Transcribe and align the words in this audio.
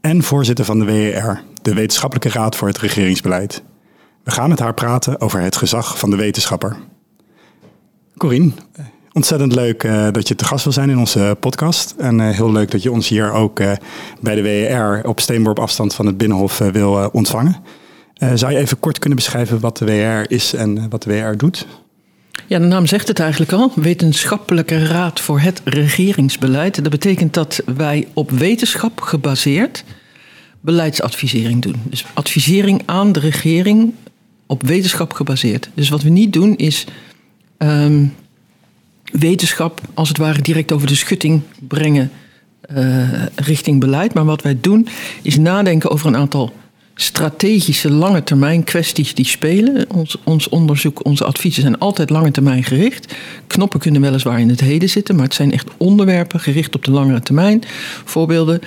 en 0.00 0.22
voorzitter 0.22 0.64
van 0.64 0.78
de 0.78 0.84
WER, 0.84 1.42
de 1.62 1.74
Wetenschappelijke 1.74 2.38
Raad 2.38 2.56
voor 2.56 2.68
het 2.68 2.78
Regeringsbeleid. 2.78 3.62
We 4.22 4.30
gaan 4.30 4.48
met 4.48 4.58
haar 4.58 4.74
praten 4.74 5.20
over 5.20 5.40
het 5.40 5.56
gezag 5.56 5.98
van 5.98 6.10
de 6.10 6.16
wetenschapper. 6.16 6.76
Corine, 8.16 8.52
ontzettend 9.16 9.54
leuk 9.54 9.82
uh, 9.82 10.08
dat 10.12 10.28
je 10.28 10.34
te 10.34 10.44
gast 10.44 10.64
wil 10.64 10.72
zijn 10.72 10.90
in 10.90 10.98
onze 10.98 11.36
podcast. 11.40 11.94
En 11.98 12.18
uh, 12.18 12.30
heel 12.30 12.52
leuk 12.52 12.70
dat 12.70 12.82
je 12.82 12.90
ons 12.90 13.08
hier 13.08 13.32
ook 13.32 13.56
bij 14.20 14.34
de 14.34 14.42
WER 14.42 15.00
op 15.04 15.20
steenworp 15.20 15.58
afstand 15.58 15.94
van 15.94 16.06
het 16.06 16.18
Binnenhof 16.18 16.58
wil 16.58 17.08
ontvangen. 17.12 17.56
zou 18.34 18.52
je 18.52 18.58
even 18.58 18.78
kort 18.78 18.98
kunnen 18.98 19.18
beschrijven 19.18 19.60
wat 19.60 19.76
de 19.76 19.84
WER 19.84 20.30
is 20.30 20.54
en 20.54 20.88
wat 20.88 21.02
de 21.02 21.10
WER 21.10 21.36
doet? 21.36 21.66
Ja, 22.46 22.58
de 22.58 22.64
naam 22.64 22.86
zegt 22.86 23.08
het 23.08 23.18
eigenlijk 23.20 23.52
al. 23.52 23.72
Wetenschappelijke 23.74 24.86
Raad 24.86 25.20
voor 25.20 25.40
het 25.40 25.60
Regeringsbeleid. 25.64 26.82
Dat 26.82 26.90
betekent 26.90 27.34
dat 27.34 27.62
wij 27.76 28.08
op 28.12 28.30
wetenschap 28.30 29.00
gebaseerd 29.00 29.84
beleidsadvisering 30.60 31.62
doen. 31.62 31.76
Dus 31.84 32.04
advisering 32.14 32.82
aan 32.84 33.12
de 33.12 33.20
regering 33.20 33.92
op 34.46 34.62
wetenschap 34.62 35.12
gebaseerd. 35.12 35.70
Dus 35.74 35.88
wat 35.88 36.02
we 36.02 36.08
niet 36.08 36.32
doen 36.32 36.56
is 36.56 36.86
um, 37.58 38.14
wetenschap 39.12 39.80
als 39.94 40.08
het 40.08 40.18
ware 40.18 40.42
direct 40.42 40.72
over 40.72 40.86
de 40.86 40.94
schutting 40.94 41.42
brengen 41.60 42.10
uh, 42.76 43.08
richting 43.34 43.80
beleid. 43.80 44.14
Maar 44.14 44.24
wat 44.24 44.42
wij 44.42 44.58
doen 44.60 44.88
is 45.22 45.36
nadenken 45.36 45.90
over 45.90 46.06
een 46.06 46.16
aantal 46.16 46.52
strategische 46.94 47.90
lange 47.90 48.24
termijn 48.24 48.64
kwesties 48.64 49.14
die 49.14 49.26
spelen. 49.26 49.90
Ons, 49.90 50.16
ons 50.24 50.48
onderzoek, 50.48 51.04
onze 51.04 51.24
adviezen 51.24 51.62
zijn 51.62 51.78
altijd 51.78 52.10
lange 52.10 52.30
termijn 52.30 52.64
gericht. 52.64 53.14
Knoppen 53.46 53.80
kunnen 53.80 54.00
weliswaar 54.00 54.40
in 54.40 54.48
het 54.48 54.60
heden 54.60 54.88
zitten, 54.88 55.14
maar 55.14 55.24
het 55.24 55.34
zijn 55.34 55.52
echt 55.52 55.68
onderwerpen 55.76 56.40
gericht 56.40 56.74
op 56.74 56.84
de 56.84 56.90
langere 56.90 57.20
termijn. 57.20 57.62
Voorbeelden. 58.04 58.60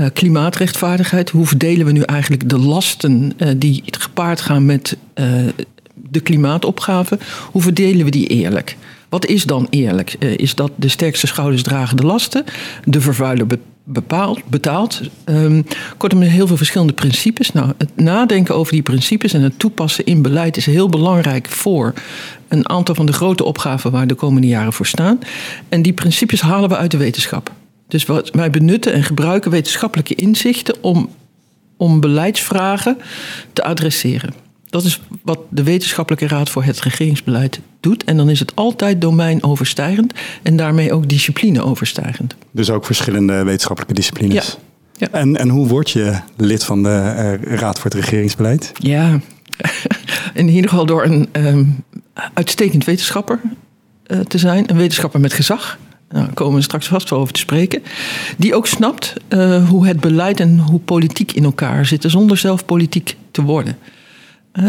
Uh, 0.00 0.06
klimaatrechtvaardigheid. 0.12 1.30
Hoe 1.30 1.46
verdelen 1.46 1.86
we 1.86 1.92
nu 1.92 2.00
eigenlijk 2.00 2.48
de 2.48 2.58
lasten 2.58 3.32
uh, 3.38 3.48
die 3.56 3.82
gepaard 3.86 4.40
gaan 4.40 4.64
met 4.64 4.96
de 5.94 6.20
klimaatopgave? 6.20 7.18
Hoe 7.50 7.62
verdelen 7.62 8.04
we 8.04 8.10
die 8.10 8.26
eerlijk? 8.26 8.76
Wat 9.14 9.26
is 9.26 9.44
dan 9.44 9.66
eerlijk? 9.70 10.14
is 10.14 10.54
dat 10.54 10.70
de 10.76 10.88
sterkste 10.88 11.26
schouders 11.26 11.62
dragen 11.62 11.96
de 11.96 12.06
lasten? 12.06 12.44
De 12.84 13.00
vervuiler 13.00 13.46
bepaald, 13.84 14.44
betaald. 14.46 15.00
Um, 15.24 15.64
kortom, 15.96 16.20
heel 16.20 16.46
veel 16.46 16.56
verschillende 16.56 16.92
principes. 16.92 17.52
Nou, 17.52 17.72
het 17.78 17.96
nadenken 17.96 18.54
over 18.54 18.72
die 18.72 18.82
principes 18.82 19.32
en 19.32 19.42
het 19.42 19.58
toepassen 19.58 20.04
in 20.04 20.22
beleid 20.22 20.56
is 20.56 20.66
heel 20.66 20.88
belangrijk 20.88 21.48
voor 21.48 21.92
een 22.48 22.68
aantal 22.68 22.94
van 22.94 23.06
de 23.06 23.12
grote 23.12 23.44
opgaven 23.44 23.90
waar 23.90 24.06
de 24.06 24.14
komende 24.14 24.46
jaren 24.46 24.72
voor 24.72 24.86
staan. 24.86 25.18
En 25.68 25.82
die 25.82 25.92
principes 25.92 26.40
halen 26.40 26.68
we 26.68 26.76
uit 26.76 26.90
de 26.90 26.96
wetenschap. 26.96 27.52
Dus 27.88 28.06
wij 28.32 28.50
benutten 28.50 28.92
en 28.92 29.02
gebruiken 29.02 29.50
wetenschappelijke 29.50 30.14
inzichten 30.14 30.74
om, 30.80 31.10
om 31.76 32.00
beleidsvragen 32.00 32.98
te 33.52 33.64
adresseren. 33.64 34.43
Dat 34.74 34.84
is 34.84 35.00
wat 35.22 35.38
de 35.48 35.62
Wetenschappelijke 35.62 36.28
Raad 36.28 36.50
voor 36.50 36.64
het 36.64 36.80
Regeringsbeleid 36.80 37.60
doet. 37.80 38.04
En 38.04 38.16
dan 38.16 38.28
is 38.28 38.38
het 38.38 38.54
altijd 38.54 39.00
domeinoverstijgend 39.00 40.12
en 40.42 40.56
daarmee 40.56 40.92
ook 40.92 41.08
disciplineoverstijgend. 41.08 42.34
Dus 42.50 42.70
ook 42.70 42.86
verschillende 42.86 43.44
wetenschappelijke 43.44 43.94
disciplines. 43.94 44.58
Ja. 44.92 45.06
ja. 45.06 45.18
En, 45.18 45.36
en 45.36 45.48
hoe 45.48 45.66
word 45.66 45.90
je 45.90 46.20
lid 46.36 46.64
van 46.64 46.82
de 46.82 47.38
uh, 47.42 47.56
Raad 47.56 47.78
voor 47.78 47.90
het 47.90 48.00
Regeringsbeleid? 48.00 48.72
Ja, 48.74 49.20
in 50.34 50.48
ieder 50.48 50.70
geval 50.70 50.86
door 50.86 51.04
een 51.04 51.28
um, 51.32 51.84
uitstekend 52.34 52.84
wetenschapper 52.84 53.40
uh, 54.06 54.20
te 54.20 54.38
zijn. 54.38 54.70
Een 54.70 54.76
wetenschapper 54.76 55.20
met 55.20 55.32
gezag. 55.32 55.78
Nou, 56.08 56.24
daar 56.24 56.34
komen 56.34 56.56
we 56.56 56.62
straks 56.62 56.88
vast 56.88 57.10
wel 57.10 57.18
over 57.18 57.32
te 57.32 57.40
spreken. 57.40 57.82
Die 58.36 58.54
ook 58.54 58.66
snapt 58.66 59.14
uh, 59.28 59.68
hoe 59.68 59.86
het 59.86 60.00
beleid 60.00 60.40
en 60.40 60.58
hoe 60.58 60.80
politiek 60.80 61.32
in 61.32 61.44
elkaar 61.44 61.86
zitten 61.86 62.10
zonder 62.10 62.36
zelf 62.36 62.64
politiek 62.64 63.16
te 63.30 63.42
worden. 63.42 63.78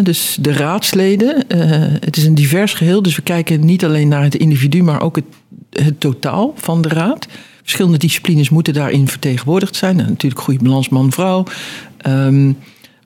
Dus 0.03 0.37
de 0.41 0.53
raadsleden, 0.53 1.47
eh, 1.47 1.59
het 1.99 2.17
is 2.17 2.25
een 2.25 2.35
divers 2.35 2.73
geheel, 2.73 3.01
dus 3.01 3.15
we 3.15 3.21
kijken 3.21 3.65
niet 3.65 3.85
alleen 3.85 4.07
naar 4.07 4.23
het 4.23 4.35
individu, 4.35 4.83
maar 4.83 5.01
ook 5.01 5.15
het, 5.15 5.25
het 5.69 5.99
totaal 5.99 6.53
van 6.55 6.81
de 6.81 6.89
raad. 6.89 7.27
Verschillende 7.61 7.97
disciplines 7.97 8.49
moeten 8.49 8.73
daarin 8.73 9.07
vertegenwoordigd 9.07 9.75
zijn. 9.75 9.95
Nou, 9.95 10.09
natuurlijk 10.09 10.41
goede 10.41 10.63
balans 10.63 10.89
man-vrouw, 10.89 11.43
um, 12.07 12.57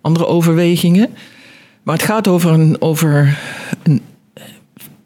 andere 0.01 0.25
overwegingen. 0.25 1.09
Maar 1.83 1.95
het 1.95 2.05
gaat 2.05 2.27
over, 2.27 2.51
een, 2.51 2.81
over 2.81 3.37
een, 3.83 4.01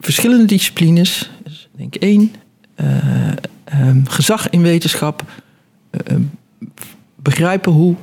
verschillende 0.00 0.44
disciplines. 0.44 1.30
Dus 1.44 1.68
denk 1.76 1.94
één, 1.94 2.32
uh, 2.80 3.90
gezag 4.04 4.50
in 4.50 4.62
wetenschap, 4.62 5.24
uh, 6.10 6.16
begrijpen 7.16 7.72
hoe 7.72 7.94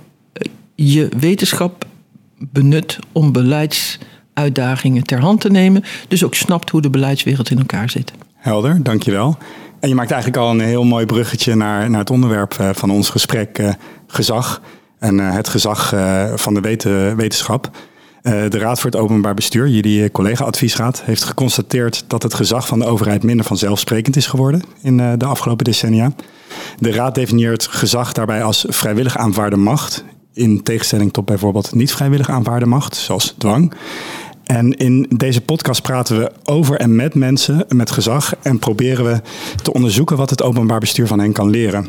je 0.76 1.10
wetenschap 1.20 1.86
benut 2.52 3.00
om 3.12 3.32
beleidsuitdagingen 3.32 5.04
ter 5.04 5.20
hand 5.20 5.42
te 5.42 5.50
nemen. 5.50 5.84
Dus 6.08 6.24
ook 6.24 6.36
snapt 6.36 6.70
hoe 6.70 6.82
de 6.82 6.90
beleidswereld 6.90 7.50
in 7.50 7.58
elkaar 7.58 7.90
zit. 7.90 8.12
Helder, 8.36 8.84
dankjewel. 8.84 9.38
En 9.80 9.90
je 9.90 9.96
maakt 9.96 10.12
eigenlijk 10.12 10.42
al 10.42 10.50
een 10.50 10.60
heel 10.60 10.84
mooi 10.84 11.06
bruggetje 11.06 11.56
naar, 11.56 11.90
naar 11.90 12.00
het 12.00 12.10
onderwerp 12.10 12.54
eh, 12.54 12.70
van 12.74 12.90
ons 12.90 13.10
gesprek, 13.10 13.60
uh, 13.60 13.74
gezag. 14.08 14.62
En 15.00 15.18
uh, 15.18 15.34
het 15.34 15.50
gezag 15.50 15.94
van 16.36 16.54
de 16.54 16.60
weten, 16.60 17.16
wetenschap. 17.16 17.70
de 18.22 18.58
Raad 18.58 18.80
voor 18.80 18.92
het 18.92 19.00
Openbaar 19.00 19.34
Bestuur, 19.34 19.68
jullie 19.68 20.12
collega-adviesraad, 20.12 21.02
heeft 21.04 21.24
geconstateerd 21.24 22.04
dat 22.08 22.24
het 22.24 22.34
gezag 22.34 22.68
van 22.68 22.80
de 22.80 22.86
overheid 22.86 23.24
minder 23.24 23.46
vanzelfsprekend 23.46 24.16
is 24.16 24.28
geworden 24.28 24.64
in 24.82 24.98
de 24.98 25.26
afgelopen 25.26 25.66
decennia. 25.66 26.12
De 26.80 26.92
Raad 26.92 27.16
definieert 27.16 27.68
gezag 27.68 28.14
daarbij 28.14 28.44
als 28.44 28.66
vrijwillig 28.68 29.18
aanvaarde 29.18 29.58
macht 29.58 30.04
in 30.34 30.64
tegenstelling 30.64 31.14
tot 31.14 31.26
bijvoorbeeld 31.26 31.76
niet 31.76 31.92
vrijwillig 31.92 32.30
aanvaarde 32.30 32.66
macht, 32.66 32.96
zoals 32.96 33.36
dwang. 33.38 33.74
En 34.52 34.78
in 34.78 35.06
deze 35.16 35.42
podcast 35.42 35.82
praten 35.82 36.20
we 36.20 36.32
over 36.44 36.76
en 36.76 36.96
met 36.96 37.16
mensen 37.16 37.66
met 37.70 37.92
gezag 37.92 38.36
en 38.42 38.60
proberen 38.60 39.06
we 39.06 39.22
te 39.64 39.74
onderzoeken 39.74 40.18
wat 40.18 40.30
het 40.30 40.44
openbaar 40.44 40.80
bestuur 40.80 41.08
van 41.08 41.20
hen 41.20 41.32
kan 41.32 41.50
leren. 41.50 41.88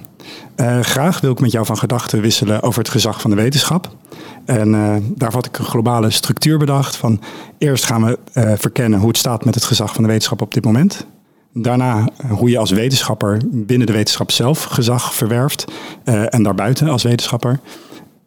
Uh, 0.56 0.80
graag 0.80 1.20
wil 1.20 1.32
ik 1.32 1.40
met 1.40 1.52
jou 1.52 1.66
van 1.66 1.78
gedachten 1.78 2.20
wisselen 2.20 2.62
over 2.62 2.78
het 2.78 2.88
gezag 2.88 3.20
van 3.20 3.30
de 3.30 3.36
wetenschap. 3.36 3.96
En 4.44 4.68
uh, 4.68 4.94
daarvoor 5.00 5.40
had 5.40 5.46
ik 5.46 5.58
een 5.58 5.64
globale 5.64 6.10
structuur 6.10 6.58
bedacht. 6.58 6.96
Van 6.96 7.20
eerst 7.58 7.84
gaan 7.84 8.04
we 8.04 8.18
uh, 8.34 8.52
verkennen 8.56 8.98
hoe 8.98 9.08
het 9.08 9.18
staat 9.18 9.44
met 9.44 9.54
het 9.54 9.64
gezag 9.64 9.94
van 9.94 10.02
de 10.02 10.08
wetenschap 10.08 10.42
op 10.42 10.54
dit 10.54 10.64
moment. 10.64 11.06
Daarna 11.54 12.08
hoe 12.28 12.50
je 12.50 12.58
als 12.58 12.70
wetenschapper 12.70 13.40
binnen 13.50 13.86
de 13.86 13.92
wetenschap 13.92 14.30
zelf 14.30 14.62
gezag 14.62 15.14
verwerft 15.14 15.64
en 16.04 16.42
daarbuiten 16.42 16.88
als 16.88 17.02
wetenschapper. 17.02 17.60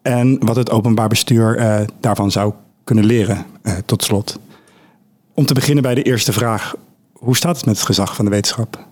En 0.06 0.36
wat 0.40 0.56
het 0.56 0.70
openbaar 0.70 1.08
bestuur 1.08 1.58
uh, 1.58 1.80
daarvan 2.00 2.30
zou 2.30 2.52
kunnen 2.84 3.04
leren, 3.04 3.46
uh, 3.62 3.72
tot 3.86 4.04
slot. 4.04 4.38
Om 5.34 5.46
te 5.46 5.54
beginnen 5.54 5.82
bij 5.82 5.94
de 5.94 6.02
eerste 6.02 6.32
vraag. 6.32 6.74
Hoe 7.12 7.36
staat 7.36 7.56
het 7.56 7.66
met 7.66 7.76
het 7.76 7.86
gezag 7.86 8.14
van 8.14 8.24
de 8.24 8.30
wetenschap? 8.30 8.86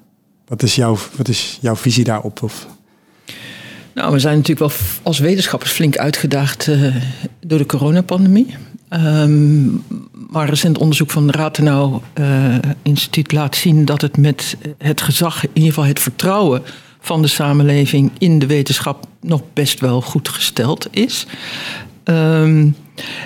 Wat 0.46 0.62
is 0.62 0.74
jouw, 0.74 0.96
wat 1.16 1.28
is 1.28 1.58
jouw 1.60 1.76
visie 1.76 2.04
daarop? 2.04 2.42
Of? 2.42 2.66
Nou, 3.94 4.12
we 4.12 4.18
zijn 4.18 4.36
natuurlijk 4.36 4.70
wel 4.70 4.78
als 5.02 5.18
wetenschappers 5.18 5.70
flink 5.70 5.96
uitgedaagd 5.96 6.66
uh, 6.66 6.96
door 7.40 7.58
de 7.58 7.66
coronapandemie. 7.66 8.56
Um, 8.90 9.84
maar 10.30 10.48
recent 10.48 10.78
onderzoek 10.78 11.10
van 11.10 11.26
het 11.26 11.36
Ratenau 11.36 12.00
uh, 12.14 12.54
Instituut 12.82 13.32
laat 13.32 13.56
zien 13.56 13.84
dat 13.84 14.00
het 14.00 14.16
met 14.16 14.56
het 14.78 15.00
gezag, 15.00 15.42
in 15.42 15.50
ieder 15.52 15.68
geval 15.68 15.84
het 15.84 16.00
vertrouwen 16.00 16.62
van 17.04 17.22
de 17.22 17.28
samenleving 17.28 18.10
in 18.18 18.38
de 18.38 18.46
wetenschap, 18.46 19.06
nog 19.20 19.42
best 19.52 19.80
wel 19.80 20.00
goed 20.00 20.28
gesteld 20.28 20.86
is. 20.90 21.26
Um, 22.04 22.76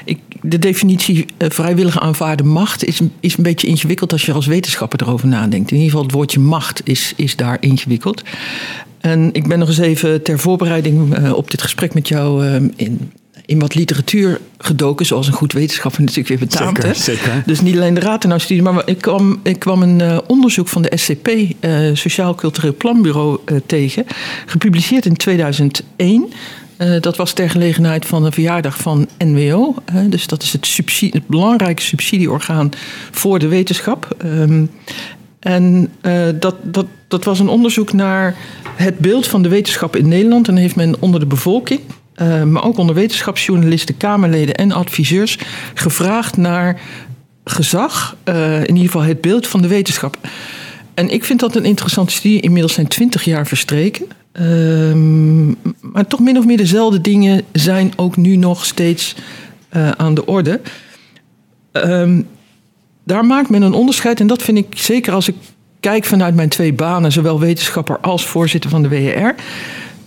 ik, 0.04 0.18
de 0.42 0.58
definitie 0.58 1.26
uh, 1.38 1.48
vrijwillige 1.50 2.00
aanvaarde 2.00 2.44
macht 2.44 2.84
is, 2.84 3.00
een 3.00 3.42
beetje 3.42 3.66
ingewikkeld 3.66 4.12
als 4.12 4.26
je 4.26 4.32
als 4.32 4.46
wetenschapper 4.46 5.02
erover 5.02 5.28
nadenkt. 5.28 5.70
In 5.70 5.76
ieder 5.76 5.90
geval 5.90 6.02
het 6.04 6.14
woordje 6.14 6.40
macht 6.40 6.80
is, 6.84 7.12
is 7.16 7.36
daar 7.36 7.56
ingewikkeld. 7.60 8.22
En 9.00 9.30
ik 9.32 9.48
ben 9.48 9.58
nog 9.58 9.68
eens 9.68 9.78
even 9.78 10.22
ter 10.22 10.38
voorbereiding 10.38 11.18
uh, 11.18 11.32
op 11.32 11.50
dit 11.50 11.62
gesprek 11.62 11.94
met 11.94 12.08
jou 12.08 12.46
uh, 12.46 12.68
in, 12.76 13.12
in 13.48 13.58
wat 13.58 13.74
literatuur 13.74 14.40
gedoken, 14.58 15.06
zoals 15.06 15.26
een 15.26 15.32
goed 15.32 15.52
wetenschapper 15.52 16.00
natuurlijk 16.00 16.28
weer 16.28 16.38
betaamt. 16.38 16.76
Zeker, 16.76 16.88
hè? 16.88 16.94
zeker. 16.94 17.42
Dus 17.46 17.60
niet 17.60 17.74
alleen 17.74 17.94
de 17.94 18.00
Ratenau-studie, 18.00 18.62
maar 18.62 18.82
ik 18.84 18.98
kwam, 18.98 19.40
ik 19.42 19.58
kwam 19.58 19.82
een 19.82 20.00
uh, 20.00 20.18
onderzoek 20.26 20.68
van 20.68 20.82
de 20.82 20.92
SCP, 20.96 21.28
uh, 21.28 21.90
Sociaal 21.92 22.34
Cultureel 22.34 22.74
Planbureau, 22.74 23.38
uh, 23.46 23.58
tegen, 23.66 24.04
gepubliceerd 24.46 25.06
in 25.06 25.16
2001. 25.16 26.32
Uh, 26.78 27.00
dat 27.00 27.16
was 27.16 27.32
ter 27.32 27.50
gelegenheid 27.50 28.06
van 28.06 28.22
de 28.22 28.32
verjaardag 28.32 28.78
van 28.78 29.08
NWO. 29.18 29.74
Uh, 29.94 30.10
dus 30.10 30.26
dat 30.26 30.42
is 30.42 30.52
het, 30.52 30.66
subsidie, 30.66 31.12
het 31.12 31.26
belangrijke 31.26 31.82
subsidieorgaan 31.82 32.70
voor 33.10 33.38
de 33.38 33.48
wetenschap. 33.48 34.16
Um, 34.24 34.70
en 35.40 35.92
dat, 36.38 36.54
dat, 36.62 36.86
dat 37.08 37.24
was 37.24 37.38
een 37.38 37.48
onderzoek 37.48 37.92
naar 37.92 38.36
het 38.74 38.98
beeld 38.98 39.26
van 39.26 39.42
de 39.42 39.48
wetenschap 39.48 39.96
in 39.96 40.08
Nederland. 40.08 40.48
En 40.48 40.56
heeft 40.56 40.76
men 40.76 40.94
onder 40.98 41.20
de 41.20 41.26
bevolking, 41.26 41.80
uh, 42.22 42.42
maar 42.42 42.64
ook 42.64 42.78
onder 42.78 42.94
wetenschapsjournalisten, 42.94 43.96
Kamerleden 43.96 44.54
en 44.54 44.72
adviseurs 44.72 45.38
gevraagd 45.74 46.36
naar 46.36 46.80
gezag, 47.44 48.16
uh, 48.24 48.60
in 48.60 48.76
ieder 48.76 48.90
geval 48.90 49.02
het 49.02 49.20
beeld 49.20 49.46
van 49.46 49.62
de 49.62 49.68
wetenschap. 49.68 50.18
En 50.94 51.08
ik 51.08 51.24
vind 51.24 51.40
dat 51.40 51.56
een 51.56 51.64
interessante 51.64 52.12
studie. 52.12 52.40
Inmiddels 52.40 52.72
zijn 52.72 52.88
twintig 52.88 53.24
jaar 53.24 53.46
verstreken. 53.46 54.06
Um, 54.32 55.56
maar 55.80 56.06
toch 56.06 56.20
min 56.20 56.38
of 56.38 56.44
meer 56.44 56.56
dezelfde 56.56 57.00
dingen 57.00 57.42
zijn 57.52 57.92
ook 57.96 58.16
nu 58.16 58.36
nog 58.36 58.64
steeds 58.64 59.14
uh, 59.76 59.90
aan 59.90 60.14
de 60.14 60.26
orde. 60.26 60.60
Um, 61.72 62.26
daar 63.04 63.24
maakt 63.24 63.50
men 63.50 63.62
een 63.62 63.72
onderscheid. 63.72 64.20
En 64.20 64.26
dat 64.26 64.42
vind 64.42 64.58
ik 64.58 64.66
zeker 64.78 65.12
als 65.12 65.28
ik 65.28 65.34
kijk 65.80 66.04
vanuit 66.04 66.34
mijn 66.34 66.48
twee 66.48 66.72
banen, 66.72 67.12
zowel 67.12 67.40
wetenschapper 67.40 67.98
als 67.98 68.26
voorzitter 68.26 68.70
van 68.70 68.82
de 68.82 68.88
WER. 68.88 69.34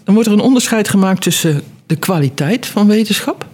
Dan 0.03 0.13
wordt 0.13 0.29
er 0.29 0.35
een 0.35 0.43
onderscheid 0.45 0.89
gemaakt 0.89 1.21
tussen 1.21 1.61
de 1.91 1.97
kwaliteit 1.97 2.65
van 2.65 2.87
wetenschap. 2.87 3.45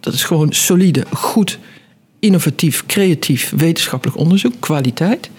Dat 0.00 0.14
is 0.14 0.24
gewoon 0.24 0.52
solide, 0.52 1.04
goed, 1.12 1.58
innovatief, 2.18 2.86
creatief 2.86 3.52
wetenschappelijk 3.56 4.18
onderzoek, 4.18 4.52
kwaliteit. 4.60 5.30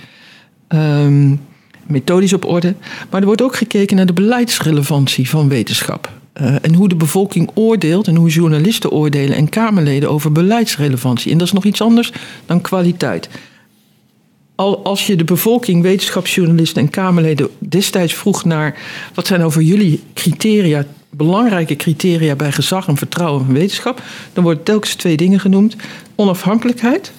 Um, 0.69 1.41
methodisch 1.85 2.33
op 2.33 2.45
orde. 2.45 2.75
Maar 3.09 3.19
er 3.19 3.25
wordt 3.25 3.41
ook 3.41 3.55
gekeken 3.55 3.95
naar 3.95 4.05
de 4.05 4.13
beleidsrelevantie 4.13 5.29
van 5.29 5.49
wetenschap. 5.49 6.11
Uh, 6.41 6.55
en 6.61 6.73
hoe 6.73 6.89
de 6.89 6.95
bevolking 6.95 7.49
oordeelt 7.53 8.07
en 8.07 8.15
hoe 8.15 8.29
journalisten 8.29 8.91
oordelen 8.91 9.37
en 9.37 9.49
Kamerleden 9.49 10.09
over 10.09 10.31
beleidsrelevantie. 10.31 11.31
En 11.31 11.37
dat 11.37 11.47
is 11.47 11.53
nog 11.53 11.65
iets 11.65 11.81
anders 11.81 12.11
dan 12.45 12.61
kwaliteit. 12.61 13.29
Al, 14.55 14.83
als 14.83 15.07
je 15.07 15.15
de 15.15 15.23
bevolking, 15.23 15.81
wetenschapsjournalisten 15.81 16.81
en 16.81 16.89
Kamerleden 16.89 17.49
destijds 17.59 18.13
vroeg 18.13 18.45
naar 18.45 18.77
wat 19.13 19.27
zijn 19.27 19.41
over 19.41 19.61
jullie 19.61 20.01
criteria, 20.13 20.85
belangrijke 21.09 21.75
criteria 21.75 22.35
bij 22.35 22.51
gezag 22.51 22.87
en 22.87 22.97
vertrouwen 22.97 23.45
van 23.45 23.53
wetenschap, 23.53 24.01
dan 24.33 24.43
worden 24.43 24.63
telkens 24.63 24.95
twee 24.95 25.17
dingen 25.17 25.39
genoemd: 25.39 25.75
onafhankelijkheid 26.15 27.11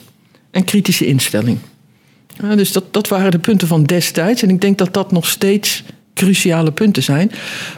en 0.50 0.64
kritische 0.64 1.06
instelling. 1.06 1.58
Dus 2.54 2.72
dat, 2.72 2.84
dat 2.90 3.08
waren 3.08 3.30
de 3.30 3.38
punten 3.38 3.68
van 3.68 3.84
destijds. 3.84 4.42
En 4.42 4.50
ik 4.50 4.60
denk 4.60 4.78
dat 4.78 4.94
dat 4.94 5.12
nog 5.12 5.26
steeds 5.26 5.82
cruciale 6.14 6.72
punten 6.72 7.02
zijn. 7.02 7.30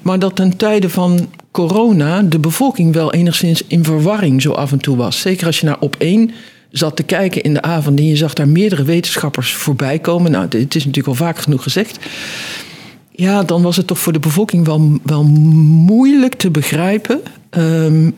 Maar 0.02 0.18
dat 0.18 0.36
ten 0.36 0.56
tijde 0.56 0.90
van 0.90 1.28
corona 1.50 2.22
de 2.22 2.38
bevolking 2.38 2.94
wel 2.94 3.12
enigszins 3.12 3.62
in 3.66 3.84
verwarring 3.84 4.42
zo 4.42 4.52
af 4.52 4.72
en 4.72 4.78
toe 4.78 4.96
was. 4.96 5.20
Zeker 5.20 5.46
als 5.46 5.60
je 5.60 5.66
naar 5.66 5.80
op 5.80 5.96
één 5.98 6.30
zat 6.70 6.96
te 6.96 7.02
kijken 7.02 7.42
in 7.42 7.54
de 7.54 7.62
avond 7.62 7.98
en 7.98 8.06
je 8.06 8.16
zag 8.16 8.34
daar 8.34 8.48
meerdere 8.48 8.82
wetenschappers 8.82 9.52
voorbij 9.52 9.98
komen. 9.98 10.30
Nou, 10.30 10.48
dit 10.48 10.74
is 10.74 10.84
natuurlijk 10.84 11.18
al 11.18 11.26
vaak 11.26 11.38
genoeg 11.38 11.62
gezegd. 11.62 11.98
Ja, 13.20 13.42
dan 13.42 13.62
was 13.62 13.76
het 13.76 13.86
toch 13.86 13.98
voor 13.98 14.12
de 14.12 14.18
bevolking 14.18 14.66
wel, 14.66 14.98
wel 15.02 15.24
moeilijk 15.24 16.34
te 16.34 16.50
begrijpen. 16.50 17.20
Um, 17.50 18.14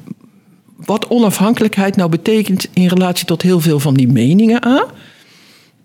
wat 0.77 1.09
onafhankelijkheid 1.09 1.97
nou 1.97 2.11
betekent 2.11 2.69
in 2.73 2.87
relatie 2.87 3.27
tot 3.27 3.43
heel 3.43 3.61
veel 3.61 3.81
van 3.81 3.95
die 3.95 4.09
meningen 4.09 4.63
aan. 4.63 4.85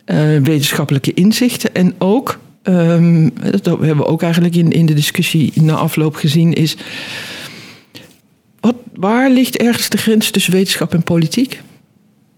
Uh, 0.05 0.41
wetenschappelijke 0.43 1.13
inzichten 1.13 1.75
en 1.75 1.95
ook 1.97 2.39
Um, 2.63 3.33
dat 3.51 3.65
hebben 3.65 3.97
we 3.97 4.05
ook 4.05 4.21
eigenlijk 4.21 4.55
in, 4.55 4.71
in 4.71 4.85
de 4.85 4.93
discussie 4.93 5.51
na 5.61 5.73
afloop 5.73 6.15
gezien, 6.15 6.53
is 6.53 6.77
wat, 8.59 8.75
waar 8.93 9.29
ligt 9.29 9.57
ergens 9.57 9.89
de 9.89 9.97
grens 9.97 10.29
tussen 10.29 10.53
wetenschap 10.53 10.93
en 10.93 11.03
politiek? 11.03 11.61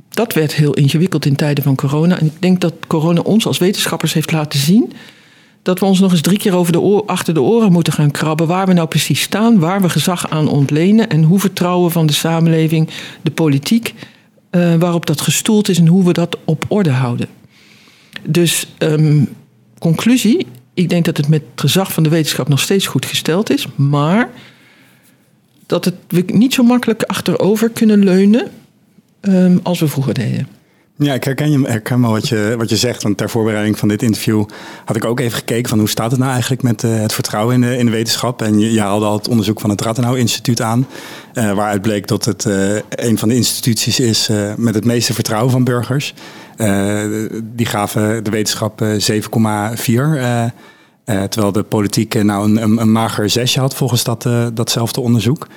Dat 0.10 0.34
werd 0.34 0.54
heel 0.54 0.74
ingewikkeld 0.74 1.26
in 1.26 1.36
tijden 1.36 1.64
van 1.64 1.76
corona. 1.76 2.20
En 2.20 2.26
ik 2.26 2.42
denk 2.42 2.62
dat 2.62 2.74
corona 2.88 3.22
ons 3.22 3.46
als 3.46 3.58
wetenschappers 3.58 4.14
heeft 4.14 4.31
laten 4.31 4.60
zien 4.60 4.92
dat 5.61 5.79
we 5.79 5.85
ons 5.85 6.00
nog 6.00 6.11
eens 6.11 6.21
drie 6.21 6.38
keer 6.38 6.56
over 6.56 6.71
de 6.71 7.03
achter 7.06 7.33
de 7.33 7.41
oren 7.41 7.71
moeten 7.71 7.94
gaan 7.94 8.11
krabben 8.11 8.47
waar 8.47 8.67
we 8.67 8.73
nou 8.73 8.88
precies 8.88 9.21
staan, 9.21 9.59
waar 9.59 9.81
we 9.81 9.89
gezag 9.89 10.29
aan 10.29 10.47
ontlenen 10.47 11.09
en 11.09 11.23
hoe 11.23 11.39
vertrouwen 11.39 11.91
van 11.91 12.06
de 12.06 12.13
samenleving 12.13 12.89
de 13.21 13.31
politiek, 13.31 13.94
uh, 14.51 14.75
waarop 14.75 15.06
dat 15.06 15.21
gestoeld 15.21 15.69
is 15.69 15.77
en 15.77 15.88
hoe 15.88 16.06
we 16.06 16.13
dat 16.13 16.38
op 16.45 16.65
orde 16.67 16.89
houden. 16.89 17.27
Dus 18.23 18.67
um, 18.77 19.29
conclusie, 19.79 20.47
ik 20.73 20.89
denk 20.89 21.06
dat 21.06 21.17
het 21.17 21.27
met 21.27 21.41
het 21.51 21.61
gezag 21.61 21.94
van 21.94 22.03
de 22.03 22.09
wetenschap 22.09 22.47
nog 22.47 22.59
steeds 22.59 22.88
goed 22.88 23.06
gesteld 23.06 23.50
is, 23.50 23.67
maar 23.75 24.29
dat 25.65 25.85
het, 25.85 25.95
we 26.07 26.23
niet 26.27 26.53
zo 26.53 26.63
makkelijk 26.63 27.03
achterover 27.03 27.69
kunnen 27.69 28.03
leunen 28.03 28.47
um, 29.21 29.59
als 29.63 29.79
we 29.79 29.88
vroeger 29.88 30.13
deden. 30.13 30.58
Ja, 31.01 31.13
ik 31.13 31.24
herken, 31.24 31.51
je, 31.51 31.68
herken 31.68 32.01
wel 32.01 32.12
wat 32.12 32.28
je, 32.28 32.56
wat 32.57 32.69
je 32.69 32.78
zegt. 32.78 33.04
Want 33.04 33.18
ter 33.18 33.30
voorbereiding 33.30 33.80
van 33.80 33.88
dit 33.88 34.01
interview 34.01 34.46
had 34.86 34.96
ik 34.96 35.06
ook 35.06 35.19
even 35.19 35.38
gekeken 35.38 35.69
van 35.69 35.80
hoe 35.80 35.90
staat 35.90 36.12
het 36.12 36.19
nou 36.19 36.31
eigenlijk 36.31 36.62
met 36.62 36.84
uh, 36.84 37.00
het 37.00 37.13
vertrouwen 37.13 37.56
in 37.56 37.62
de, 37.62 37.78
in 37.78 37.85
de 37.85 37.92
wetenschap. 37.92 38.42
En 38.42 38.59
je, 38.59 38.71
je 38.71 38.80
haalde 38.80 39.06
al 39.06 39.18
het 39.18 39.28
onderzoek 39.28 39.59
van 39.59 39.69
het 39.69 39.81
Rathenau 39.81 40.18
Instituut 40.18 40.62
aan. 40.62 40.88
Uh, 41.33 41.54
waaruit 41.54 41.81
bleek 41.81 42.07
dat 42.07 42.26
het 42.26 42.45
uh, 42.45 42.76
een 42.90 43.18
van 43.18 43.30
de 43.30 43.35
instituties 43.35 44.00
is 44.00 44.30
met 44.57 44.76
het 44.76 44.85
meeste 44.85 45.14
vertrouwen 45.14 45.52
van 45.52 45.64
burgers. 45.64 46.14
die 47.44 47.66
gaven 47.66 48.23
de 48.23 48.30
wetenschap 48.30 48.81
7,4. 48.81 48.88
terwijl 51.30 51.52
de 51.52 51.64
politiek 51.64 52.23
nou 52.23 52.57
een, 52.57 52.80
een, 52.80 52.92
mager 52.92 53.30
zesje 53.30 53.59
had 53.59 53.76
volgens 53.76 54.04
dat, 54.04 54.30
datzelfde 54.54 55.02
onderzoek. 55.02 55.47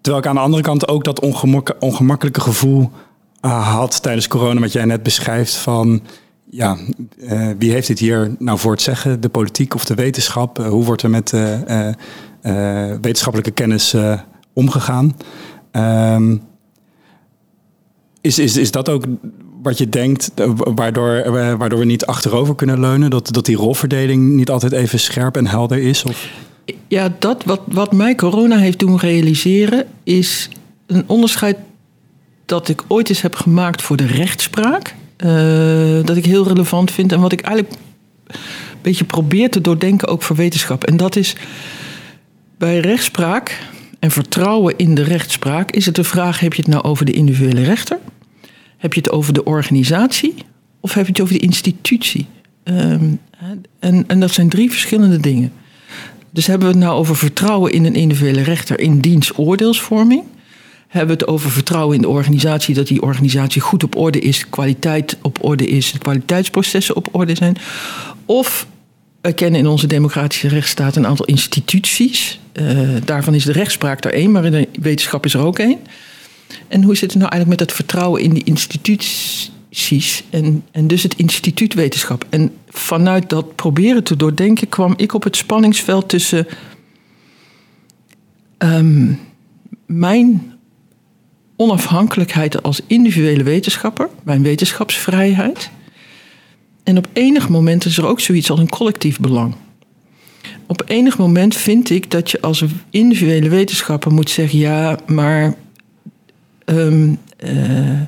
Terwijl 0.00 0.22
ik 0.22 0.28
aan 0.28 0.36
de 0.36 0.40
andere 0.40 0.62
kant 0.62 0.88
ook 0.88 1.04
dat 1.04 1.20
ongemak, 1.20 1.76
ongemakkelijke 1.78 2.40
gevoel 2.40 2.90
had 3.40 4.02
tijdens 4.02 4.28
corona, 4.28 4.60
wat 4.60 4.72
jij 4.72 4.84
net 4.84 5.02
beschrijft, 5.02 5.54
van 5.54 6.02
ja, 6.50 6.76
uh, 7.18 7.50
wie 7.58 7.72
heeft 7.72 7.86
dit 7.86 7.98
hier 7.98 8.34
nou 8.38 8.58
voor 8.58 8.72
het 8.72 8.82
zeggen? 8.82 9.20
De 9.20 9.28
politiek 9.28 9.74
of 9.74 9.84
de 9.84 9.94
wetenschap? 9.94 10.58
Uh, 10.58 10.68
hoe 10.68 10.84
wordt 10.84 11.02
er 11.02 11.10
met 11.10 11.32
uh, 11.32 11.90
wetenschappelijke 13.00 13.50
kennis 13.50 13.96
omgegaan? 14.52 15.16
Um, 15.72 16.42
is, 18.20 18.38
is, 18.38 18.56
is 18.56 18.70
dat 18.70 18.88
ook 18.88 19.04
wat 19.62 19.78
je 19.78 19.88
denkt, 19.88 20.30
waardoor, 20.56 21.32
waardoor 21.58 21.78
we 21.78 21.84
niet 21.84 22.06
achterover 22.06 22.54
kunnen 22.54 22.80
leunen? 22.80 23.10
Dat, 23.10 23.32
dat 23.32 23.46
die 23.46 23.56
rolverdeling 23.56 24.32
niet 24.34 24.50
altijd 24.50 24.72
even 24.72 25.00
scherp 25.00 25.36
en 25.36 25.46
helder 25.46 25.78
is? 25.78 26.02
Of? 26.02 26.28
Ja, 26.88 27.14
dat 27.18 27.44
wat, 27.44 27.60
wat 27.66 27.92
mij 27.92 28.14
corona 28.14 28.56
heeft 28.56 28.78
doen 28.78 28.98
realiseren, 28.98 29.86
is 30.02 30.48
een 30.86 31.04
onderscheid 31.06 31.56
dat 32.48 32.68
ik 32.68 32.84
ooit 32.86 33.08
eens 33.08 33.22
heb 33.22 33.34
gemaakt 33.34 33.82
voor 33.82 33.96
de 33.96 34.06
rechtspraak. 34.06 34.94
Uh, 35.24 36.04
dat 36.04 36.16
ik 36.16 36.24
heel 36.24 36.48
relevant 36.48 36.90
vind 36.90 37.12
en 37.12 37.20
wat 37.20 37.32
ik 37.32 37.40
eigenlijk 37.40 37.76
een 38.26 38.38
beetje 38.82 39.04
probeer 39.04 39.50
te 39.50 39.60
doordenken 39.60 40.08
ook 40.08 40.22
voor 40.22 40.36
wetenschap. 40.36 40.84
En 40.84 40.96
dat 40.96 41.16
is 41.16 41.36
bij 42.58 42.80
rechtspraak 42.80 43.60
en 43.98 44.10
vertrouwen 44.10 44.76
in 44.76 44.94
de 44.94 45.02
rechtspraak 45.02 45.70
is 45.70 45.86
het 45.86 45.94
de 45.94 46.04
vraag: 46.04 46.40
heb 46.40 46.54
je 46.54 46.62
het 46.62 46.70
nou 46.70 46.84
over 46.84 47.04
de 47.04 47.12
individuele 47.12 47.62
rechter? 47.62 47.98
Heb 48.76 48.94
je 48.94 49.00
het 49.00 49.10
over 49.10 49.32
de 49.32 49.44
organisatie? 49.44 50.34
Of 50.80 50.94
heb 50.94 51.04
je 51.04 51.12
het 51.12 51.20
over 51.20 51.34
de 51.34 51.40
institutie? 51.40 52.26
Um, 52.64 53.20
en, 53.78 54.04
en 54.06 54.20
dat 54.20 54.30
zijn 54.30 54.48
drie 54.48 54.70
verschillende 54.70 55.20
dingen. 55.20 55.52
Dus 56.30 56.46
hebben 56.46 56.68
we 56.68 56.74
het 56.74 56.84
nou 56.84 56.98
over 56.98 57.16
vertrouwen 57.16 57.72
in 57.72 57.84
een 57.84 57.94
individuele 57.94 58.42
rechter 58.42 58.80
in 58.80 59.00
diens 59.00 59.38
oordeelsvorming? 59.38 60.22
Hebben 60.88 61.16
we 61.16 61.22
het 61.22 61.32
over 61.32 61.50
vertrouwen 61.50 61.96
in 61.96 62.02
de 62.02 62.08
organisatie, 62.08 62.74
dat 62.74 62.86
die 62.86 63.02
organisatie 63.02 63.60
goed 63.60 63.84
op 63.84 63.96
orde 63.96 64.18
is, 64.18 64.48
kwaliteit 64.48 65.18
op 65.22 65.44
orde 65.44 65.66
is, 65.66 65.92
kwaliteitsprocessen 65.98 66.96
op 66.96 67.08
orde 67.12 67.34
zijn? 67.34 67.56
Of 68.26 68.66
wij 69.20 69.32
kennen 69.32 69.60
in 69.60 69.66
onze 69.66 69.86
democratische 69.86 70.48
rechtsstaat 70.48 70.96
een 70.96 71.06
aantal 71.06 71.26
instituties. 71.26 72.40
Uh, 72.52 72.88
daarvan 73.04 73.34
is 73.34 73.44
de 73.44 73.52
rechtspraak 73.52 74.04
er 74.04 74.12
één, 74.12 74.30
maar 74.30 74.44
in 74.44 74.52
de 74.52 74.68
wetenschap 74.80 75.24
is 75.24 75.34
er 75.34 75.40
ook 75.40 75.58
één. 75.58 75.78
En 76.68 76.82
hoe 76.82 76.96
zit 76.96 77.10
het 77.10 77.20
nou 77.20 77.30
eigenlijk 77.30 77.60
met 77.60 77.68
het 77.68 77.78
vertrouwen 77.78 78.22
in 78.22 78.34
die 78.34 78.44
instituties 78.44 80.24
en, 80.30 80.64
en 80.70 80.86
dus 80.86 81.02
het 81.02 81.14
instituut 81.16 81.74
wetenschap? 81.74 82.24
En 82.30 82.52
vanuit 82.68 83.30
dat 83.30 83.54
proberen 83.54 84.04
te 84.04 84.16
doordenken 84.16 84.68
kwam 84.68 84.94
ik 84.96 85.14
op 85.14 85.24
het 85.24 85.36
spanningsveld 85.36 86.08
tussen 86.08 86.46
um, 88.58 89.20
mijn 89.86 90.57
onafhankelijkheid 91.60 92.62
als 92.62 92.80
individuele 92.86 93.42
wetenschapper, 93.42 94.08
mijn 94.22 94.42
wetenschapsvrijheid. 94.42 95.70
En 96.82 96.98
op 96.98 97.08
enig 97.12 97.48
moment 97.48 97.84
is 97.84 97.98
er 97.98 98.06
ook 98.06 98.20
zoiets 98.20 98.50
als 98.50 98.60
een 98.60 98.68
collectief 98.68 99.20
belang. 99.20 99.54
Op 100.66 100.82
enig 100.86 101.18
moment 101.18 101.56
vind 101.56 101.90
ik 101.90 102.10
dat 102.10 102.30
je 102.30 102.40
als 102.40 102.64
individuele 102.90 103.48
wetenschapper 103.48 104.12
moet 104.12 104.30
zeggen: 104.30 104.58
ja, 104.58 104.98
maar 105.06 105.54
um, 106.64 107.18
uh, 107.44 108.00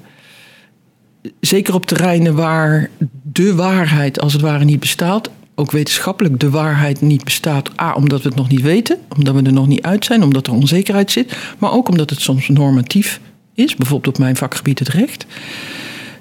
zeker 1.41 1.75
op 1.75 1.87
terreinen 1.87 2.35
waar 2.35 2.91
de 3.23 3.55
waarheid 3.55 4.21
als 4.21 4.33
het 4.33 4.43
ware 4.43 4.65
niet 4.65 4.81
bestaat, 4.81 5.31
ook 5.55 5.71
wetenschappelijk 5.71 6.41
de 6.41 6.51
waarheid 6.51 7.01
niet 7.01 7.25
bestaat. 7.25 7.81
A, 7.81 7.93
omdat 7.93 8.23
we 8.23 8.29
het 8.29 8.39
nog 8.39 8.49
niet 8.49 8.63
weten, 8.63 8.99
omdat 9.17 9.35
we 9.35 9.43
er 9.43 9.53
nog 9.53 9.67
niet 9.67 9.83
uit 9.83 10.05
zijn, 10.05 10.23
omdat 10.23 10.47
er 10.47 10.53
onzekerheid 10.53 11.11
zit, 11.11 11.37
maar 11.59 11.73
ook 11.73 11.89
omdat 11.89 12.11
het 12.11 12.21
soms 12.21 12.49
normatief 12.49 13.21
is, 13.55 13.77
bijvoorbeeld 13.77 14.15
op 14.15 14.23
mijn 14.23 14.37
vakgebied 14.37 14.79
het 14.79 14.89
recht. 14.89 15.27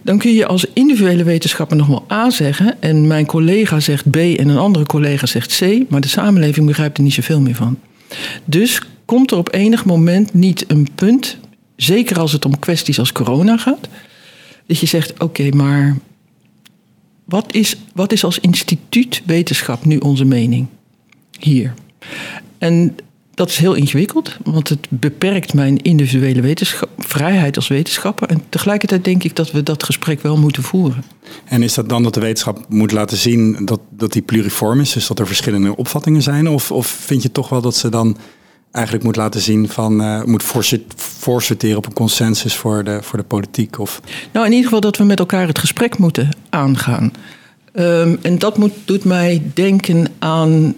Dan 0.01 0.17
kun 0.17 0.33
je 0.33 0.45
als 0.45 0.65
individuele 0.73 1.23
wetenschapper 1.23 1.77
nog 1.77 1.87
wel 1.87 2.05
A 2.11 2.29
zeggen 2.29 2.81
en 2.81 3.07
mijn 3.07 3.25
collega 3.25 3.79
zegt 3.79 4.09
B 4.09 4.15
en 4.15 4.47
een 4.47 4.57
andere 4.57 4.85
collega 4.85 5.25
zegt 5.25 5.57
C, 5.57 5.89
maar 5.89 6.01
de 6.01 6.07
samenleving 6.07 6.65
begrijpt 6.65 6.97
er 6.97 7.03
niet 7.03 7.13
zoveel 7.13 7.41
meer 7.41 7.55
van. 7.55 7.79
Dus 8.45 8.81
komt 9.05 9.31
er 9.31 9.37
op 9.37 9.53
enig 9.53 9.85
moment 9.85 10.33
niet 10.33 10.65
een 10.67 10.87
punt, 10.95 11.37
zeker 11.75 12.19
als 12.19 12.31
het 12.31 12.45
om 12.45 12.59
kwesties 12.59 12.99
als 12.99 13.11
corona 13.11 13.57
gaat, 13.57 13.87
dat 14.67 14.79
je 14.79 14.85
zegt: 14.85 15.19
oké, 15.19 15.49
maar 15.49 15.97
wat 17.25 17.53
is, 17.53 17.75
wat 17.93 18.11
is 18.11 18.23
als 18.23 18.39
instituut 18.39 19.21
wetenschap 19.25 19.85
nu 19.85 19.97
onze 19.97 20.25
mening 20.25 20.67
hier? 21.39 21.73
En 22.57 22.95
dat 23.39 23.49
is 23.49 23.57
heel 23.57 23.73
ingewikkeld, 23.73 24.37
want 24.43 24.69
het 24.69 24.87
beperkt 24.89 25.53
mijn 25.53 25.77
individuele 25.77 26.55
vrijheid 26.97 27.55
als 27.55 27.67
wetenschapper. 27.67 28.29
En 28.29 28.41
tegelijkertijd 28.49 29.03
denk 29.03 29.23
ik 29.23 29.35
dat 29.35 29.51
we 29.51 29.63
dat 29.63 29.83
gesprek 29.83 30.21
wel 30.21 30.37
moeten 30.37 30.63
voeren. 30.63 31.03
En 31.45 31.63
is 31.63 31.73
dat 31.73 31.89
dan 31.89 32.03
dat 32.03 32.13
de 32.13 32.19
wetenschap 32.19 32.65
moet 32.69 32.91
laten 32.91 33.17
zien 33.17 33.65
dat, 33.65 33.79
dat 33.89 34.13
die 34.13 34.21
pluriform 34.21 34.79
is, 34.79 34.93
dus 34.93 35.07
dat 35.07 35.19
er 35.19 35.27
verschillende 35.27 35.75
opvattingen 35.75 36.21
zijn? 36.21 36.49
Of, 36.49 36.71
of 36.71 36.87
vind 36.87 37.23
je 37.23 37.31
toch 37.31 37.49
wel 37.49 37.61
dat 37.61 37.75
ze 37.75 37.89
dan 37.89 38.17
eigenlijk 38.71 39.05
moet 39.05 39.15
laten 39.15 39.41
zien 39.41 39.69
van 39.69 40.01
uh, 40.01 40.23
moet 40.23 40.43
voorsorteren 40.95 41.77
op 41.77 41.85
een 41.85 41.93
consensus 41.93 42.55
voor 42.55 42.83
de, 42.83 42.99
voor 43.01 43.19
de 43.19 43.25
politiek? 43.25 43.79
Of... 43.79 44.01
Nou, 44.31 44.45
in 44.45 44.51
ieder 44.51 44.65
geval 44.65 44.81
dat 44.81 44.97
we 44.97 45.03
met 45.03 45.19
elkaar 45.19 45.47
het 45.47 45.59
gesprek 45.59 45.97
moeten 45.97 46.29
aangaan. 46.49 47.11
Um, 47.73 48.19
en 48.21 48.39
dat 48.39 48.57
moet, 48.57 48.73
doet 48.85 49.03
mij 49.03 49.41
denken 49.53 50.07
aan. 50.19 50.75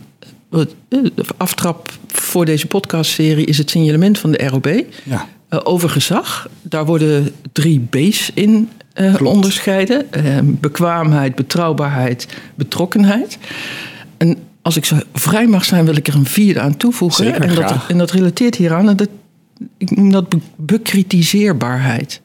Eh, 0.51 0.61
de 0.89 1.25
aftrap 1.37 1.91
voor 2.07 2.45
deze 2.45 2.67
podcastserie 2.67 3.45
is 3.45 3.57
het 3.57 3.69
signalement 3.69 4.19
van 4.19 4.31
de 4.31 4.47
ROB 4.47 4.83
ja. 5.03 5.27
uh, 5.49 5.59
over 5.63 5.89
gezag. 5.89 6.49
Daar 6.61 6.85
worden 6.85 7.33
drie 7.51 7.79
B's 7.79 8.31
in 8.33 8.69
uh, 8.95 9.21
onderscheiden: 9.23 10.11
ehm, 10.11 10.45
bekwaamheid, 10.45 11.35
betrouwbaarheid, 11.35 12.27
betrokkenheid. 12.55 13.37
En 14.17 14.37
als 14.61 14.77
ik 14.77 14.85
zo 14.85 14.95
vrij 15.13 15.47
mag 15.47 15.65
zijn, 15.65 15.85
wil 15.85 15.95
ik 15.95 16.07
er 16.07 16.15
een 16.15 16.25
vierde 16.25 16.59
aan 16.59 16.77
toevoegen. 16.77 17.25
Zeker, 17.25 17.41
en, 17.41 17.55
dat, 17.55 17.73
en 17.87 17.97
dat 17.97 18.11
relateert 18.11 18.55
hieraan. 18.55 18.89
En 18.89 18.95
dat, 18.95 19.09
ik 19.77 19.95
noem 19.95 20.11
dat 20.11 20.35
bekritiseerbaarheid. 20.55 22.21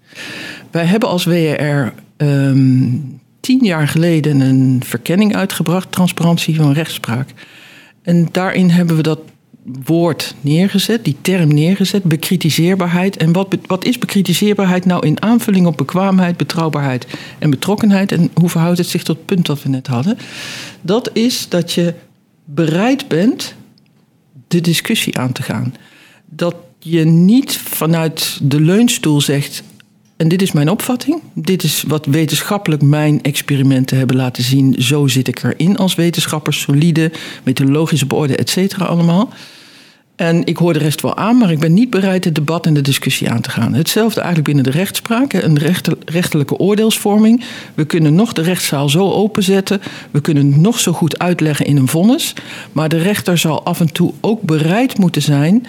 Wij 0.70 0.84
hebben 0.84 1.08
als 1.08 1.24
WR 1.24 1.92
um, 2.16 3.20
tien 3.40 3.64
jaar 3.64 3.88
geleden 3.88 4.40
een 4.40 4.82
verkenning 4.84 5.36
uitgebracht, 5.36 5.92
transparantie 5.92 6.56
van 6.56 6.72
rechtspraak. 6.72 7.28
En 8.06 8.28
daarin 8.32 8.70
hebben 8.70 8.96
we 8.96 9.02
dat 9.02 9.20
woord 9.84 10.34
neergezet, 10.40 11.04
die 11.04 11.16
term 11.20 11.54
neergezet, 11.54 12.02
bekritiseerbaarheid. 12.02 13.16
En 13.16 13.32
wat, 13.32 13.56
wat 13.66 13.84
is 13.84 13.98
bekritiseerbaarheid 13.98 14.84
nou 14.84 15.06
in 15.06 15.22
aanvulling 15.22 15.66
op 15.66 15.76
bekwaamheid, 15.76 16.36
betrouwbaarheid 16.36 17.06
en 17.38 17.50
betrokkenheid? 17.50 18.12
En 18.12 18.30
hoe 18.34 18.48
verhoudt 18.48 18.78
het 18.78 18.86
zich 18.86 19.02
tot 19.02 19.16
het 19.16 19.26
punt 19.26 19.46
dat 19.46 19.62
we 19.62 19.68
net 19.68 19.86
hadden? 19.86 20.18
Dat 20.80 21.10
is 21.12 21.48
dat 21.48 21.72
je 21.72 21.94
bereid 22.44 23.08
bent 23.08 23.54
de 24.48 24.60
discussie 24.60 25.18
aan 25.18 25.32
te 25.32 25.42
gaan. 25.42 25.74
Dat 26.26 26.54
je 26.78 27.04
niet 27.04 27.56
vanuit 27.56 28.38
de 28.42 28.60
leunstoel 28.60 29.20
zegt: 29.20 29.62
en 30.16 30.28
dit 30.28 30.42
is 30.42 30.52
mijn 30.52 30.70
opvatting. 30.70 31.22
Dit 31.34 31.62
is 31.62 31.84
wat 31.86 32.06
wetenschappelijk 32.06 32.82
mijn 32.82 33.22
experimenten 33.22 33.98
hebben 33.98 34.16
laten 34.16 34.42
zien. 34.42 34.74
Zo 34.78 35.06
zit 35.06 35.28
ik 35.28 35.42
erin 35.42 35.76
als 35.76 35.94
wetenschapper, 35.94 36.54
solide, 36.54 37.12
methodologische 37.44 38.06
beorde, 38.06 38.36
et 38.36 38.50
cetera 38.50 38.84
allemaal. 38.84 39.28
En 40.16 40.46
ik 40.46 40.56
hoor 40.56 40.72
de 40.72 40.78
rest 40.78 41.00
wel 41.00 41.16
aan, 41.16 41.36
maar 41.38 41.50
ik 41.50 41.58
ben 41.58 41.74
niet 41.74 41.90
bereid 41.90 42.24
het 42.24 42.34
debat 42.34 42.66
en 42.66 42.74
de 42.74 42.80
discussie 42.80 43.30
aan 43.30 43.40
te 43.40 43.50
gaan. 43.50 43.74
Hetzelfde 43.74 44.20
eigenlijk 44.20 44.54
binnen 44.54 44.72
de 44.72 44.78
rechtspraak, 44.78 45.32
een 45.32 45.58
rechterlijke 46.04 46.56
oordeelsvorming. 46.56 47.44
We 47.74 47.84
kunnen 47.84 48.14
nog 48.14 48.32
de 48.32 48.42
rechtszaal 48.42 48.88
zo 48.88 49.10
openzetten, 49.10 49.80
we 50.10 50.20
kunnen 50.20 50.46
het 50.46 50.60
nog 50.60 50.80
zo 50.80 50.92
goed 50.92 51.18
uitleggen 51.18 51.66
in 51.66 51.76
een 51.76 51.88
vonnis. 51.88 52.34
Maar 52.72 52.88
de 52.88 52.98
rechter 52.98 53.38
zal 53.38 53.64
af 53.64 53.80
en 53.80 53.92
toe 53.92 54.12
ook 54.20 54.42
bereid 54.42 54.98
moeten 54.98 55.22
zijn 55.22 55.66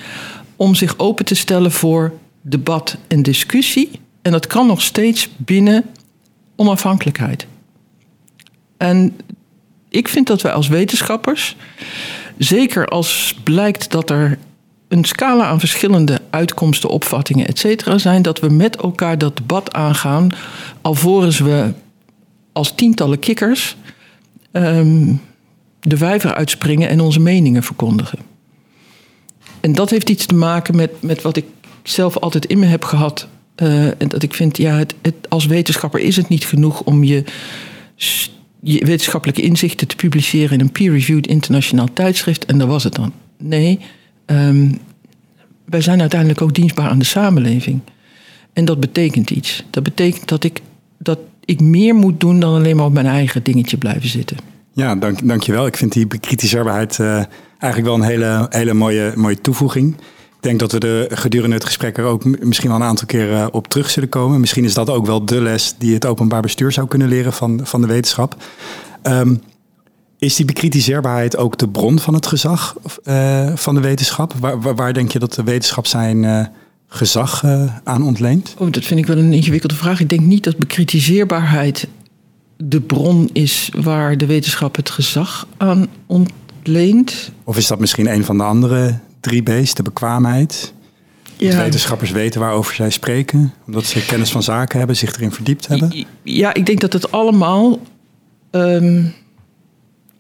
om 0.56 0.76
zich 0.76 0.98
open 0.98 1.26
te 1.26 1.36
stellen 1.36 1.72
voor 1.72 2.14
debat 2.42 2.98
en 3.08 3.24
discussie 3.24 3.90
en 4.28 4.34
dat 4.34 4.48
kan 4.48 4.68
nog 4.68 4.82
steeds 4.82 5.30
binnen 5.38 5.86
onafhankelijkheid. 6.56 7.48
En 8.78 9.18
ik 9.90 10.08
vind 10.08 10.28
dat 10.28 10.42
wij 10.42 10.52
als 10.52 10.68
wetenschappers, 10.68 11.56
zeker 12.38 12.88
als 12.88 13.40
blijkt 13.44 13.92
dat 13.92 14.10
er 14.10 14.38
een 14.88 15.06
scala 15.06 15.46
aan 15.46 15.60
verschillende 15.60 16.22
uitkomsten, 16.30 16.90
opvattingen, 16.90 17.48
et 17.48 17.60
cetera 17.60 17.98
zijn, 17.98 18.22
dat 18.22 18.40
we 18.40 18.50
met 18.50 18.76
elkaar 18.76 19.18
dat 19.18 19.38
debat 19.38 19.74
aangaan, 19.74 20.30
alvorens 20.82 21.40
we 21.40 21.74
als 22.52 22.76
tientallen 22.76 23.20
kikkers 23.20 23.76
um, 24.52 25.22
de 25.80 25.98
vijver 25.98 26.34
uitspringen 26.34 26.90
en 26.90 27.00
onze 27.00 27.20
meningen 27.20 27.64
verkondigen. 27.64 28.20
En 29.60 29.74
dat 29.74 29.90
heeft 29.90 30.10
iets 30.10 30.26
te 30.26 30.36
maken 30.36 30.76
met, 30.76 31.02
met 31.02 31.22
wat 31.22 31.38
ik 31.38 31.46
zelf 31.84 32.18
altijd 32.18 32.46
in 32.46 32.60
me 32.60 32.66
heb 32.66 32.84
gehad 32.84 33.28
uh, 33.62 33.86
en 33.86 34.08
dat 34.08 34.24
ik 34.24 34.34
vind, 34.34 34.58
ja, 34.58 34.78
het, 34.78 34.96
het, 35.02 35.16
als 35.30 35.46
wetenschapper 35.46 36.00
is 36.00 36.16
het 36.16 36.30
niet 36.30 36.46
genoeg 36.46 36.82
om 36.82 37.04
je, 37.04 37.24
je 38.60 38.86
wetenschappelijke 38.86 39.42
inzichten 39.42 39.88
te 39.88 39.96
publiceren 39.96 40.52
in 40.52 40.60
een 40.60 40.72
peer-reviewed 40.72 41.28
internationaal 41.28 41.88
tijdschrift. 41.94 42.46
En 42.46 42.58
dat 42.58 42.68
was 42.68 42.84
het 42.84 42.96
dan. 42.96 43.14
Nee, 43.38 43.80
um, 44.26 44.80
wij 45.66 45.82
zijn 45.82 46.00
uiteindelijk 46.00 46.42
ook 46.42 46.54
dienstbaar 46.54 46.90
aan 46.90 47.00
de 47.00 47.06
samenleving. 47.06 47.80
En 48.54 48.66
dat 48.66 48.80
betekent 48.80 49.30
iets. 49.30 49.64
Dat 49.70 49.84
betekent 49.84 50.28
dat 50.28 50.44
ik, 50.44 50.62
dat 50.98 51.20
ik 51.46 51.60
meer 51.60 51.96
moet 51.96 52.20
doen 52.20 52.40
dan 52.40 52.54
alleen 52.54 52.76
maar 52.76 52.86
op 52.86 52.94
mijn 52.94 53.06
eigen 53.06 53.44
dingetje 53.44 53.78
blijven 53.78 54.10
zitten. 54.10 54.38
Ja, 54.74 54.96
dank, 54.96 55.28
dankjewel. 55.28 55.66
Ik 55.66 55.78
vind 55.78 55.92
die 55.92 56.08
bekritiseerbaarheid 56.08 56.98
uh, 56.98 57.24
eigenlijk 57.60 57.84
wel 57.84 57.94
een 57.96 58.10
hele, 58.10 58.46
hele 58.50 58.74
mooie, 58.74 59.14
mooie 59.16 59.42
toevoeging. 59.42 59.96
Ik 60.48 60.58
denk 60.58 60.72
dat 60.72 60.82
we 60.82 61.08
er 61.08 61.18
gedurende 61.18 61.56
het 61.56 61.66
gesprek 61.66 61.98
er 61.98 62.04
ook 62.04 62.24
misschien 62.40 62.70
wel 62.70 62.80
een 62.80 62.86
aantal 62.86 63.08
keer 63.08 63.34
eh, 63.34 63.48
op 63.52 63.68
terug 63.68 63.90
zullen 63.90 64.10
komen. 64.10 64.40
Misschien 64.40 64.64
is 64.64 64.74
dat 64.74 64.90
ook 64.90 65.06
wel 65.06 65.26
de 65.26 65.42
les 65.42 65.76
die 65.78 65.94
het 65.94 66.06
openbaar 66.06 66.42
bestuur 66.42 66.72
zou 66.72 66.88
kunnen 66.88 67.08
leren 67.08 67.34
van, 67.34 67.60
van 67.64 67.82
de 67.82 67.88
wetenschap. 67.88 68.36
Um, 69.04 69.42
is 70.20 70.36
die 70.36 70.46
bekritiseerbaarheid 70.46 71.38
ook 71.38 71.58
de 71.58 71.70
bron 71.70 72.00
van 72.00 72.14
het 72.14 72.28
gezag 72.28 72.76
uh, 73.04 73.56
van 73.56 73.76
de 73.76 73.82
wetenschap? 73.82 74.34
Waar, 74.40 74.62
waar, 74.62 74.76
waar, 74.76 74.94
denk 74.94 75.12
je 75.12 75.20
dat 75.20 75.34
de 75.34 75.44
wetenschap 75.44 75.86
zijn 75.86 76.24
uh, 76.24 76.46
gezag 76.88 77.44
aan 77.84 78.04
ontleent? 78.04 78.56
Oh, 78.58 78.72
dat 78.72 78.86
vind 78.86 79.00
ik 79.00 79.06
wel 79.06 79.18
een 79.18 79.34
ingewikkelde 79.34 79.76
vraag. 79.76 80.00
Ik 80.00 80.10
denk 80.10 80.22
niet 80.22 80.44
dat 80.44 80.58
bekritiseerbaarheid 80.58 81.88
de 82.58 82.82
bron 82.82 83.30
is 83.34 83.72
waar 83.82 84.18
de 84.18 84.26
wetenschap 84.26 84.76
het 84.76 84.90
gezag 84.90 85.48
aan 85.58 85.88
ontleent. 86.06 87.32
Of 87.44 87.58
is 87.58 87.68
dat 87.68 87.80
misschien 87.80 88.14
een 88.14 88.26
van 88.26 88.38
de 88.38 88.44
andere 88.44 89.00
drie 89.28 89.44
B's, 89.44 89.74
de 89.74 89.84
bekwaamheid. 89.84 90.74
Ja. 91.38 91.50
Dat 91.50 91.62
wetenschappers 91.62 92.12
weten 92.12 92.40
waarover 92.40 92.76
zij 92.76 92.90
spreken, 92.90 93.54
omdat 93.68 93.86
ze 93.86 94.06
kennis 94.06 94.32
van 94.32 94.44
zaken 94.44 94.78
hebben, 94.78 94.96
zich 94.96 95.16
erin 95.16 95.32
verdiept 95.32 95.68
hebben. 95.68 96.06
Ja, 96.24 96.54
ik 96.54 96.66
denk 96.66 96.80
dat 96.80 96.94
het 96.94 97.12
allemaal 97.12 97.80
um, 98.52 99.14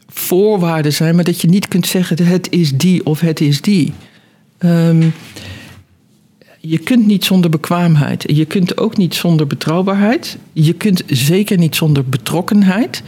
voorwaarden 0.08 0.94
zijn, 0.94 1.16
maar 1.16 1.24
dat 1.24 1.42
je 1.42 1.48
niet 1.48 1.68
kunt 1.68 1.88
zeggen 1.88 2.26
het 2.26 2.52
is 2.52 2.78
die 2.78 3.06
of 3.06 3.20
het 3.20 3.42
is 3.42 3.62
die. 3.62 3.94
Um, 4.60 5.14
je 6.60 6.78
kunt 6.78 7.06
niet 7.06 7.26
zonder 7.26 7.50
bekwaamheid. 7.50 8.24
Je 8.28 8.46
kunt 8.46 8.78
ook 8.78 8.98
niet 8.98 9.16
zonder 9.16 9.48
betrouwbaarheid. 9.48 10.38
Je 10.54 10.74
kunt 10.74 11.04
zeker 11.08 11.58
niet 11.58 11.76
zonder 11.76 12.06
betrokkenheid. 12.06 13.04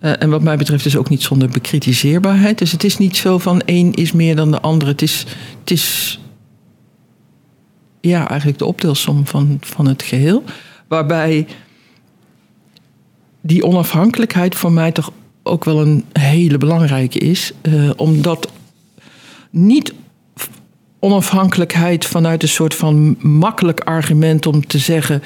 Uh, 0.00 0.22
en 0.22 0.30
wat 0.30 0.42
mij 0.42 0.56
betreft 0.56 0.86
is 0.86 0.96
ook 0.96 1.08
niet 1.08 1.22
zonder 1.22 1.48
bekritiseerbaarheid. 1.48 2.58
Dus 2.58 2.72
het 2.72 2.84
is 2.84 2.98
niet 2.98 3.16
zo 3.16 3.38
van 3.38 3.60
één 3.60 3.92
is 3.92 4.12
meer 4.12 4.36
dan 4.36 4.50
de 4.50 4.60
andere. 4.60 4.90
Het 4.90 5.02
is, 5.02 5.26
het 5.60 5.70
is 5.70 6.20
ja, 8.00 8.28
eigenlijk 8.28 8.58
de 8.58 8.64
optelsom 8.64 9.26
van, 9.26 9.58
van 9.60 9.86
het 9.86 10.02
geheel. 10.02 10.44
Waarbij 10.88 11.46
die 13.40 13.64
onafhankelijkheid 13.64 14.54
voor 14.54 14.72
mij 14.72 14.92
toch 14.92 15.12
ook 15.42 15.64
wel 15.64 15.80
een 15.80 16.04
hele 16.12 16.58
belangrijke 16.58 17.18
is. 17.18 17.52
Uh, 17.62 17.90
omdat 17.96 18.50
niet 19.50 19.94
onafhankelijkheid 20.98 22.04
vanuit 22.04 22.42
een 22.42 22.48
soort 22.48 22.74
van 22.74 23.16
makkelijk 23.20 23.80
argument 23.80 24.46
om 24.46 24.66
te 24.66 24.78
zeggen: 24.78 25.22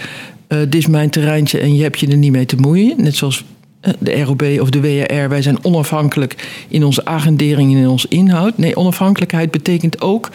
uh, 0.48 0.58
dit 0.58 0.74
is 0.74 0.86
mijn 0.86 1.10
terreintje 1.10 1.58
en 1.58 1.74
je 1.74 1.82
hebt 1.82 2.00
je 2.00 2.08
er 2.08 2.16
niet 2.16 2.32
mee 2.32 2.46
te 2.46 2.56
moeien. 2.56 3.02
Net 3.02 3.16
zoals 3.16 3.38
eh, 3.38 3.44
de 3.98 4.22
ROB 4.22 4.42
of 4.60 4.70
de 4.70 4.80
WRR, 4.80 5.28
wij 5.28 5.42
zijn 5.42 5.64
onafhankelijk 5.64 6.64
in 6.68 6.84
onze 6.84 7.04
agendering 7.04 7.72
en 7.72 7.78
in 7.78 7.88
ons 7.88 8.06
inhoud. 8.06 8.58
Nee, 8.58 8.76
onafhankelijkheid 8.76 9.50
betekent 9.50 10.00
ook 10.00 10.30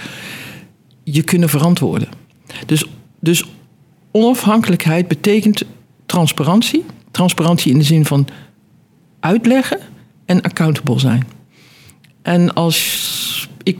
je 1.03 1.23
kunnen 1.23 1.49
verantwoorden. 1.49 2.07
Dus, 2.65 2.85
dus 3.19 3.45
onafhankelijkheid 4.11 5.07
betekent 5.07 5.63
transparantie. 6.05 6.85
Transparantie 7.11 7.71
in 7.71 7.77
de 7.77 7.83
zin 7.83 8.05
van 8.05 8.27
uitleggen 9.19 9.79
en 10.25 10.41
accountable 10.41 10.99
zijn. 10.99 11.27
En 12.21 12.53
als 12.53 13.49
ik 13.63 13.77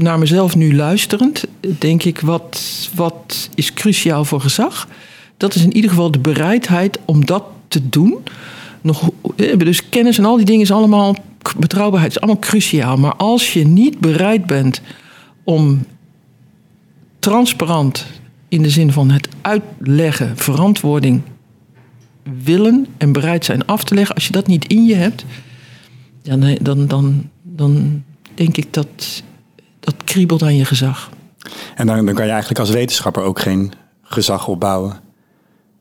naar 0.00 0.18
mezelf 0.18 0.56
nu 0.56 0.74
luisterend, 0.74 1.44
denk 1.78 2.02
ik, 2.02 2.20
wat, 2.20 2.88
wat 2.94 3.48
is 3.54 3.72
cruciaal 3.72 4.24
voor 4.24 4.40
gezag? 4.40 4.88
Dat 5.36 5.54
is 5.54 5.62
in 5.62 5.74
ieder 5.74 5.90
geval 5.90 6.10
de 6.10 6.18
bereidheid 6.18 6.98
om 7.04 7.26
dat 7.26 7.44
te 7.68 7.88
doen. 7.88 8.18
Nog, 8.80 9.10
eh, 9.36 9.58
dus 9.58 9.88
kennis 9.88 10.18
en 10.18 10.24
al 10.24 10.36
die 10.36 10.46
dingen 10.46 10.62
is 10.62 10.72
allemaal, 10.72 11.16
betrouwbaarheid 11.58 12.10
is 12.12 12.20
allemaal 12.20 12.40
cruciaal. 12.40 12.96
Maar 12.96 13.14
als 13.14 13.52
je 13.52 13.66
niet 13.66 13.98
bereid 13.98 14.46
bent 14.46 14.80
om 15.44 15.84
transparant 17.18 18.06
in 18.48 18.62
de 18.62 18.70
zin 18.70 18.92
van 18.92 19.10
het 19.10 19.28
uitleggen, 19.40 20.36
verantwoording 20.36 21.22
willen 22.44 22.86
en 22.98 23.12
bereid 23.12 23.44
zijn 23.44 23.66
af 23.66 23.84
te 23.84 23.94
leggen, 23.94 24.14
als 24.14 24.26
je 24.26 24.32
dat 24.32 24.46
niet 24.46 24.66
in 24.66 24.84
je 24.84 24.94
hebt, 24.94 25.24
dan, 26.22 26.58
dan, 26.60 26.86
dan, 26.86 27.30
dan 27.42 28.02
denk 28.34 28.56
ik 28.56 28.72
dat 28.72 29.22
dat 29.80 29.94
kriebelt 30.04 30.42
aan 30.42 30.56
je 30.56 30.64
gezag. 30.64 31.10
En 31.74 31.86
dan, 31.86 32.06
dan 32.06 32.14
kan 32.14 32.24
je 32.24 32.30
eigenlijk 32.30 32.60
als 32.60 32.70
wetenschapper 32.70 33.22
ook 33.22 33.40
geen 33.40 33.72
gezag 34.02 34.48
opbouwen. 34.48 35.09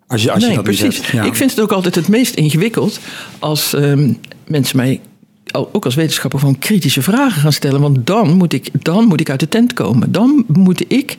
Als 0.10 0.24
je, 0.24 0.32
als 0.32 0.40
nee, 0.40 0.50
je 0.50 0.56
dat 0.56 0.64
precies. 0.64 1.00
Ik 1.00 1.36
vind 1.36 1.52
het 1.52 1.60
ook 1.60 1.72
altijd 1.72 1.96
het 1.96 2.08
meest 2.08 2.36
ingewikkeld 2.36 3.00
als 3.40 3.74
um, 3.74 4.18
mensen 4.48 4.78
mij 4.78 5.00
ook 5.52 5.86
als 5.86 5.96
wetenschapper 5.96 6.40
gewoon 6.40 6.60
kritische 6.60 7.02
vragen 7.02 7.42
gaan 7.42 7.54
stellen. 7.54 7.82
Want 7.82 8.08
dan 8.08 8.34
moet 8.34 8.54
ik, 8.54 8.84
dan 8.84 9.06
moet 9.06 9.20
ik 9.20 9.30
uit 9.30 9.40
de 9.40 9.50
tent 9.50 9.74
komen. 9.74 10.12
Dan 10.12 10.46
moet 10.48 10.84
ik. 10.88 11.18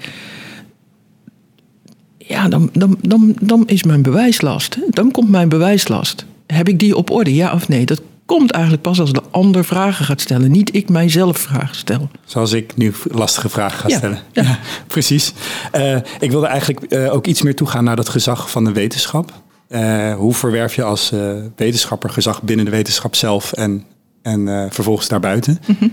Ja, 2.18 2.48
dan, 2.48 2.70
dan, 2.72 2.96
dan, 3.02 3.36
dan 3.40 3.62
is 3.66 3.82
mijn 3.82 4.02
bewijslast. 4.02 4.78
Dan 4.88 5.10
komt 5.10 5.28
mijn 5.28 5.48
bewijslast. 5.48 6.24
Heb 6.46 6.68
ik 6.68 6.78
die 6.78 6.96
op 6.96 7.10
orde, 7.10 7.34
ja 7.34 7.52
of 7.52 7.68
nee? 7.68 7.86
Dat 7.86 8.02
komt 8.36 8.50
eigenlijk 8.50 8.82
pas 8.82 9.00
als 9.00 9.12
de 9.12 9.22
ander 9.30 9.64
vragen 9.64 10.04
gaat 10.04 10.20
stellen. 10.20 10.50
Niet 10.50 10.74
ik 10.74 10.88
mijzelf 10.88 11.38
vragen 11.38 11.76
stel. 11.76 12.10
Zoals 12.24 12.52
ik 12.52 12.76
nu 12.76 12.92
lastige 13.02 13.48
vragen 13.48 13.78
ga 13.78 13.96
stellen. 13.96 14.18
Ja, 14.32 14.58
precies. 14.86 15.32
Uh, 15.74 15.96
ik 16.20 16.30
wilde 16.30 16.46
eigenlijk 16.46 16.80
uh, 16.88 17.14
ook 17.14 17.26
iets 17.26 17.42
meer 17.42 17.54
toegaan 17.54 17.84
naar 17.84 17.96
dat 17.96 18.08
gezag 18.08 18.50
van 18.50 18.64
de 18.64 18.72
wetenschap. 18.72 19.32
Uh, 19.68 20.14
hoe 20.14 20.34
verwerf 20.34 20.74
je 20.74 20.82
als 20.82 21.12
wetenschapper 21.56 22.10
gezag 22.10 22.42
binnen 22.42 22.64
de 22.64 22.70
wetenschap 22.70 23.14
zelf 23.14 23.52
en 23.52 23.84
en 24.22 24.68
vervolgens 24.72 25.08
daarbuiten. 25.08 25.58
Mm 25.66 25.92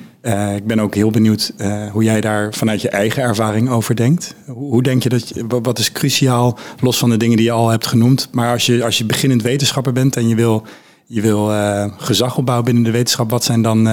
ik 0.56 0.68
ben 0.68 0.80
ook 0.80 0.96
heel 0.96 1.10
benieuwd 1.10 1.54
hoe 1.92 2.04
jij 2.04 2.22
daar 2.22 2.54
vanuit 2.54 2.82
je 2.82 2.90
eigen 2.90 3.24
ervaring 3.24 3.70
over 3.70 3.96
denkt. 3.96 4.36
Hoe, 4.46 4.72
hoe, 4.72 4.84
denk 4.84 5.04
je 5.04 5.10
dat, 5.10 5.30
je, 5.30 5.46
wat 5.48 5.80
is 5.80 5.92
cruciaal, 5.92 6.58
los 6.80 6.98
van 6.98 7.10
de 7.10 7.18
dingen 7.18 7.38
die 7.38 7.46
je 7.46 7.52
al 7.52 7.70
hebt 7.70 7.88
genoemd, 7.88 8.28
maar 8.32 8.52
als 8.52 8.66
je, 8.66 8.84
als 8.84 8.98
je 8.98 9.06
beginnend 9.06 9.42
wetenschapper 9.42 9.94
bent 9.94 10.16
en 10.16 10.28
je 10.28 10.36
wil, 10.36 10.66
je 11.08 11.22
wil 11.22 11.52
gezag 11.98 12.38
opbouwen 12.38 12.66
binnen 12.66 12.84
de 12.84 12.92
wetenschap, 12.92 13.30
wat 13.30 13.44
zijn 13.44 13.62
dan 13.62 13.84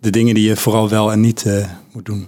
de 0.00 0.10
dingen 0.10 0.34
die 0.34 0.48
je 0.48 0.56
vooral 0.56 0.88
wel 0.88 1.12
en 1.12 1.20
niet 1.20 1.46
moet 1.92 2.04
doen? 2.04 2.26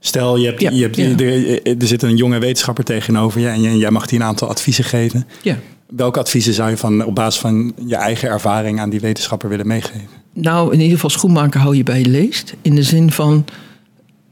Stel, 0.00 0.36
je 0.36 0.46
hebt, 0.46 0.60
ja, 0.60 0.70
je 0.70 0.82
hebt, 0.82 0.96
ja. 0.96 1.04
er, 1.04 1.62
er, 1.62 1.86
zit 1.86 2.02
een 2.02 2.16
jonge 2.16 2.38
wetenschapper 2.38 2.84
tegenover 2.84 3.40
je 3.40 3.48
en, 3.48 3.78
jij 3.78 3.90
mag 3.90 4.06
die 4.06 4.18
een 4.18 4.24
aantal 4.24 4.48
adviezen 4.48 4.84
geven. 4.84 5.26
Ja. 5.42 5.58
Welke 5.86 6.18
adviezen 6.18 6.54
zou 6.54 6.70
je 6.70 6.76
van, 6.76 7.04
op 7.04 7.14
basis 7.14 7.40
van 7.40 7.72
je 7.86 7.96
eigen 7.96 8.28
ervaring 8.28 8.80
aan 8.80 8.90
die 8.90 9.00
wetenschapper 9.00 9.48
willen 9.48 9.66
meegeven? 9.66 10.08
Nou, 10.32 10.72
in 10.72 10.78
ieder 10.78 10.94
geval 10.94 11.10
schoenmaker 11.10 11.60
hou 11.60 11.76
je 11.76 11.82
bij 11.82 11.98
je 11.98 12.08
leest. 12.08 12.54
In 12.62 12.74
de 12.74 12.82
zin 12.82 13.12
van. 13.12 13.44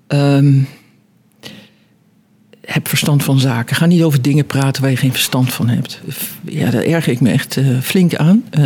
Um, 0.08 0.68
heb 2.72 2.88
verstand 2.88 3.24
van 3.24 3.38
zaken. 3.38 3.76
Ga 3.76 3.86
niet 3.86 4.02
over 4.02 4.22
dingen 4.22 4.46
praten 4.46 4.82
waar 4.82 4.90
je 4.90 4.96
geen 4.96 5.12
verstand 5.12 5.52
van 5.52 5.68
hebt. 5.68 6.00
Ja, 6.44 6.70
daar 6.70 6.82
erger 6.82 7.12
ik 7.12 7.20
me 7.20 7.30
echt 7.30 7.56
uh, 7.56 7.80
flink 7.80 8.14
aan. 8.14 8.44
Uh, 8.58 8.64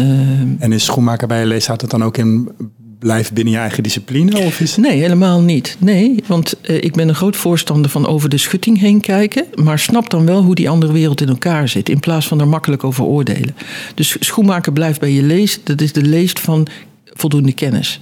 en 0.59 0.73
is 0.73 0.85
schoenmaker 0.85 1.29
bij 1.29 1.41
je 1.41 1.47
leest, 1.47 1.62
staat 1.62 1.81
het 1.81 1.91
dan 1.91 2.05
ook 2.05 2.17
in 2.17 2.51
blijf 2.99 3.33
binnen 3.33 3.53
je 3.53 3.59
eigen 3.59 3.83
discipline? 3.83 4.38
Of 4.38 4.61
is... 4.61 4.77
Nee, 4.77 5.01
helemaal 5.01 5.41
niet. 5.41 5.77
Nee, 5.79 6.23
want 6.27 6.55
uh, 6.62 6.77
ik 6.77 6.93
ben 6.93 7.09
een 7.09 7.15
groot 7.15 7.37
voorstander 7.37 7.91
van 7.91 8.07
over 8.07 8.29
de 8.29 8.37
schutting 8.38 8.81
heen 8.81 9.01
kijken. 9.01 9.45
Maar 9.55 9.79
snap 9.79 10.11
dan 10.11 10.27
wel 10.27 10.43
hoe 10.43 10.55
die 10.55 10.69
andere 10.69 10.93
wereld 10.93 11.21
in 11.21 11.29
elkaar 11.29 11.69
zit. 11.69 11.88
In 11.88 12.01
plaats 12.01 12.27
van 12.27 12.41
er 12.41 12.49
makkelijk 12.49 12.85
over 12.85 13.05
oordelen. 13.05 13.57
Dus 13.95 14.17
schoenmaker 14.21 14.73
blijft 14.73 15.01
bij 15.01 15.12
je 15.12 15.23
leest. 15.23 15.61
Dat 15.67 15.81
is 15.81 15.93
de 15.93 16.03
leest 16.03 16.41
van 16.41 16.67
voldoende 17.05 17.53
kennis. 17.53 18.01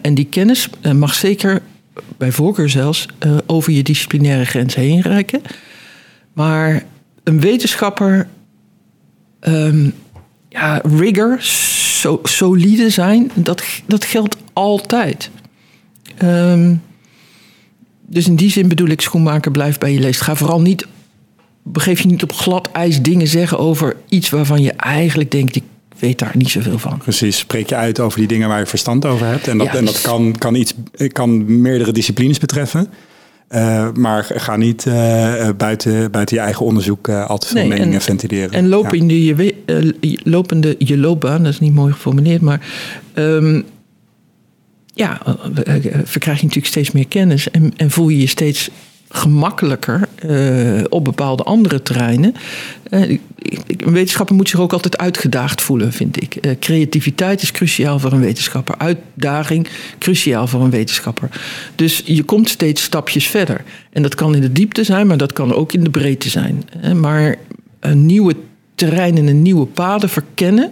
En 0.00 0.14
die 0.14 0.26
kennis 0.30 0.70
mag 0.94 1.14
zeker, 1.14 1.62
bij 2.16 2.32
voorkeur 2.32 2.68
zelfs, 2.68 3.06
over 3.46 3.72
je 3.72 3.82
disciplinaire 3.82 4.44
grens 4.44 4.74
heen 4.74 5.00
reiken. 5.00 5.40
Maar 6.32 6.84
een 7.24 7.40
wetenschapper. 7.40 8.28
Um, 9.40 9.94
ja, 10.48 10.82
rigor, 10.98 11.36
so, 11.40 12.20
solide 12.22 12.90
zijn, 12.90 13.30
dat, 13.34 13.62
dat 13.86 14.04
geldt 14.04 14.36
altijd. 14.52 15.30
Um, 16.22 16.82
dus 18.06 18.26
in 18.26 18.36
die 18.36 18.50
zin 18.50 18.68
bedoel 18.68 18.88
ik, 18.88 19.00
schoenmaker, 19.00 19.50
blijf 19.50 19.78
bij 19.78 19.92
je 19.92 20.00
leest. 20.00 20.20
Ga 20.20 20.34
vooral 20.34 20.60
niet, 20.60 20.86
begeef 21.62 22.00
je 22.00 22.08
niet 22.08 22.22
op 22.22 22.32
glad 22.32 22.70
ijs 22.72 23.02
dingen 23.02 23.26
zeggen 23.26 23.58
over 23.58 23.96
iets 24.08 24.30
waarvan 24.30 24.62
je 24.62 24.72
eigenlijk 24.72 25.30
denkt, 25.30 25.56
ik 25.56 25.64
weet 25.98 26.18
daar 26.18 26.34
niet 26.36 26.48
zoveel 26.48 26.78
van. 26.78 26.98
Precies, 26.98 27.38
spreek 27.38 27.68
je 27.68 27.74
uit 27.74 28.00
over 28.00 28.18
die 28.18 28.28
dingen 28.28 28.48
waar 28.48 28.58
je 28.58 28.66
verstand 28.66 29.06
over 29.06 29.26
hebt. 29.26 29.48
En 29.48 29.58
dat, 29.58 29.66
ja, 29.66 29.74
en 29.74 29.84
dat 29.84 30.00
kan, 30.00 30.34
kan, 30.38 30.54
iets, 30.54 30.74
kan 31.12 31.60
meerdere 31.60 31.92
disciplines 31.92 32.38
betreffen. 32.38 32.88
Uh, 33.50 33.88
maar 33.94 34.24
ga 34.34 34.56
niet 34.56 34.84
uh, 34.84 35.48
buiten, 35.56 36.10
buiten 36.10 36.36
je 36.36 36.42
eigen 36.42 36.66
onderzoek 36.66 37.08
uh, 37.08 37.26
al 37.26 37.38
te 37.38 37.46
veel 37.46 37.56
nee, 37.56 37.68
meningen 37.68 37.94
en, 37.94 38.00
ventileren. 38.00 38.52
En 38.52 38.68
lopende, 38.68 39.24
ja. 39.24 39.34
je, 39.36 40.18
lopende 40.24 40.74
je 40.78 40.98
loopbaan, 40.98 41.42
dat 41.42 41.52
is 41.52 41.60
niet 41.60 41.74
mooi 41.74 41.92
geformuleerd, 41.92 42.40
maar 42.40 42.60
um, 43.14 43.64
ja, 44.94 45.20
verkrijg 46.04 46.38
je 46.38 46.44
natuurlijk 46.44 46.66
steeds 46.66 46.90
meer 46.90 47.08
kennis 47.08 47.50
en, 47.50 47.72
en 47.76 47.90
voel 47.90 48.08
je 48.08 48.18
je 48.18 48.26
steeds 48.26 48.70
gemakkelijker 49.08 50.08
uh, 50.26 50.84
op 50.88 51.04
bepaalde 51.04 51.42
andere 51.42 51.82
terreinen. 51.82 52.34
Uh, 52.90 53.18
een 53.66 53.92
wetenschapper 53.92 54.36
moet 54.36 54.48
zich 54.48 54.60
ook 54.60 54.72
altijd 54.72 54.98
uitgedaagd 54.98 55.60
voelen, 55.60 55.92
vind 55.92 56.22
ik. 56.22 56.36
Uh, 56.40 56.52
creativiteit 56.60 57.42
is 57.42 57.52
cruciaal 57.52 57.98
voor 57.98 58.12
een 58.12 58.20
wetenschapper. 58.20 58.74
Uitdaging 58.78 59.68
cruciaal 59.98 60.46
voor 60.46 60.60
een 60.60 60.70
wetenschapper. 60.70 61.28
Dus 61.74 62.02
je 62.04 62.22
komt 62.22 62.48
steeds 62.48 62.82
stapjes 62.82 63.26
verder. 63.26 63.64
En 63.92 64.02
dat 64.02 64.14
kan 64.14 64.34
in 64.34 64.40
de 64.40 64.52
diepte 64.52 64.84
zijn, 64.84 65.06
maar 65.06 65.16
dat 65.16 65.32
kan 65.32 65.54
ook 65.54 65.72
in 65.72 65.84
de 65.84 65.90
breedte 65.90 66.28
zijn. 66.28 66.68
Maar 66.94 67.36
een 67.80 68.06
nieuwe 68.06 68.34
terreinen 68.74 69.28
en 69.28 69.42
nieuwe 69.42 69.66
paden 69.66 70.08
verkennen. 70.08 70.70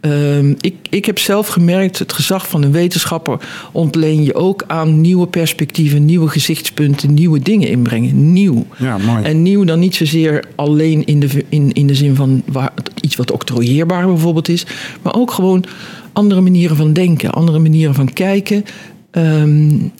Um, 0.00 0.56
ik, 0.60 0.74
ik 0.90 1.04
heb 1.04 1.18
zelf 1.18 1.48
gemerkt, 1.48 1.98
het 1.98 2.12
gezag 2.12 2.48
van 2.48 2.62
een 2.62 2.72
wetenschapper 2.72 3.40
ontleen 3.72 4.24
je 4.24 4.34
ook 4.34 4.64
aan 4.66 5.00
nieuwe 5.00 5.26
perspectieven, 5.26 6.04
nieuwe 6.04 6.28
gezichtspunten, 6.28 7.14
nieuwe 7.14 7.40
dingen 7.40 7.68
inbrengen. 7.68 8.32
Nieuw. 8.32 8.66
Ja, 8.78 8.98
mooi. 8.98 9.24
En 9.24 9.42
nieuw 9.42 9.64
dan 9.64 9.78
niet 9.78 9.94
zozeer 9.94 10.44
alleen 10.54 11.04
in 11.04 11.20
de, 11.20 11.44
in, 11.48 11.72
in 11.72 11.86
de 11.86 11.94
zin 11.94 12.14
van 12.14 12.42
waar, 12.46 12.72
iets 13.00 13.16
wat 13.16 13.30
octrooieerbaar 13.30 14.06
bijvoorbeeld 14.06 14.48
is, 14.48 14.66
maar 15.02 15.14
ook 15.14 15.30
gewoon 15.30 15.64
andere 16.12 16.40
manieren 16.40 16.76
van 16.76 16.92
denken, 16.92 17.30
andere 17.30 17.58
manieren 17.58 17.94
van 17.94 18.12
kijken. 18.12 18.64
Um, 19.10 19.92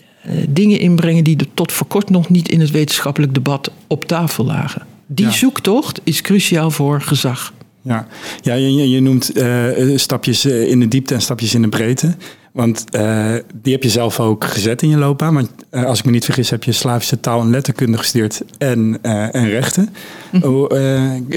dingen 0.48 0.78
inbrengen 0.78 1.24
die 1.24 1.36
er 1.36 1.46
tot 1.54 1.72
voor 1.72 1.86
kort 1.86 2.10
nog 2.10 2.28
niet 2.28 2.48
in 2.48 2.60
het 2.60 2.70
wetenschappelijk 2.70 3.34
debat 3.34 3.70
op 3.86 4.04
tafel 4.04 4.44
lagen. 4.44 4.82
Die 5.06 5.26
ja. 5.26 5.32
zoektocht 5.32 6.00
is 6.04 6.20
cruciaal 6.20 6.70
voor 6.70 7.02
gezag. 7.02 7.52
Ja, 7.90 8.06
ja 8.40 8.54
je, 8.54 8.90
je 8.90 9.00
noemt 9.00 9.36
uh, 9.36 9.96
stapjes 9.96 10.44
in 10.44 10.80
de 10.80 10.88
diepte 10.88 11.14
en 11.14 11.20
stapjes 11.20 11.54
in 11.54 11.62
de 11.62 11.68
breedte. 11.68 12.14
Want 12.52 12.84
uh, 12.94 13.34
die 13.62 13.72
heb 13.72 13.82
je 13.82 13.88
zelf 13.88 14.20
ook 14.20 14.44
gezet 14.44 14.82
in 14.82 14.88
je 14.88 14.96
loopbaan. 14.96 15.34
Want 15.34 15.50
uh, 15.70 15.84
als 15.84 15.98
ik 15.98 16.04
me 16.04 16.10
niet 16.10 16.24
vergis, 16.24 16.50
heb 16.50 16.64
je 16.64 16.72
Slavische 16.72 17.20
taal 17.20 17.40
en 17.40 17.50
letterkunde 17.50 17.98
gestudeerd 17.98 18.42
en, 18.58 18.98
uh, 19.02 19.34
en 19.34 19.48
rechten. 19.48 19.88
Mm. 20.30 20.68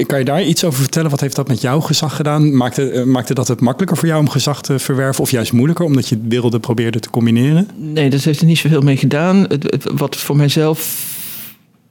kan 0.06 0.18
je 0.18 0.24
daar 0.24 0.42
iets 0.42 0.64
over 0.64 0.80
vertellen? 0.80 1.10
Wat 1.10 1.20
heeft 1.20 1.36
dat 1.36 1.48
met 1.48 1.60
jouw 1.60 1.80
gezag 1.80 2.16
gedaan? 2.16 2.56
Maakte, 2.56 3.02
maakte 3.06 3.34
dat 3.34 3.48
het 3.48 3.60
makkelijker 3.60 3.96
voor 3.96 4.08
jou 4.08 4.20
om 4.20 4.28
gezag 4.28 4.62
te 4.62 4.78
verwerven? 4.78 5.22
Of 5.22 5.30
juist 5.30 5.52
moeilijker, 5.52 5.84
omdat 5.84 6.08
je 6.08 6.18
wilde 6.28 6.60
probeerde 6.60 7.00
te 7.00 7.10
combineren? 7.10 7.68
Nee, 7.76 8.10
dat 8.10 8.22
heeft 8.22 8.40
er 8.40 8.46
niet 8.46 8.58
zoveel 8.58 8.80
mee 8.80 8.96
gedaan. 8.96 9.36
Het, 9.48 9.62
het, 9.62 9.84
wat 9.94 10.16
voor 10.16 10.36
mijzelf... 10.36 11.12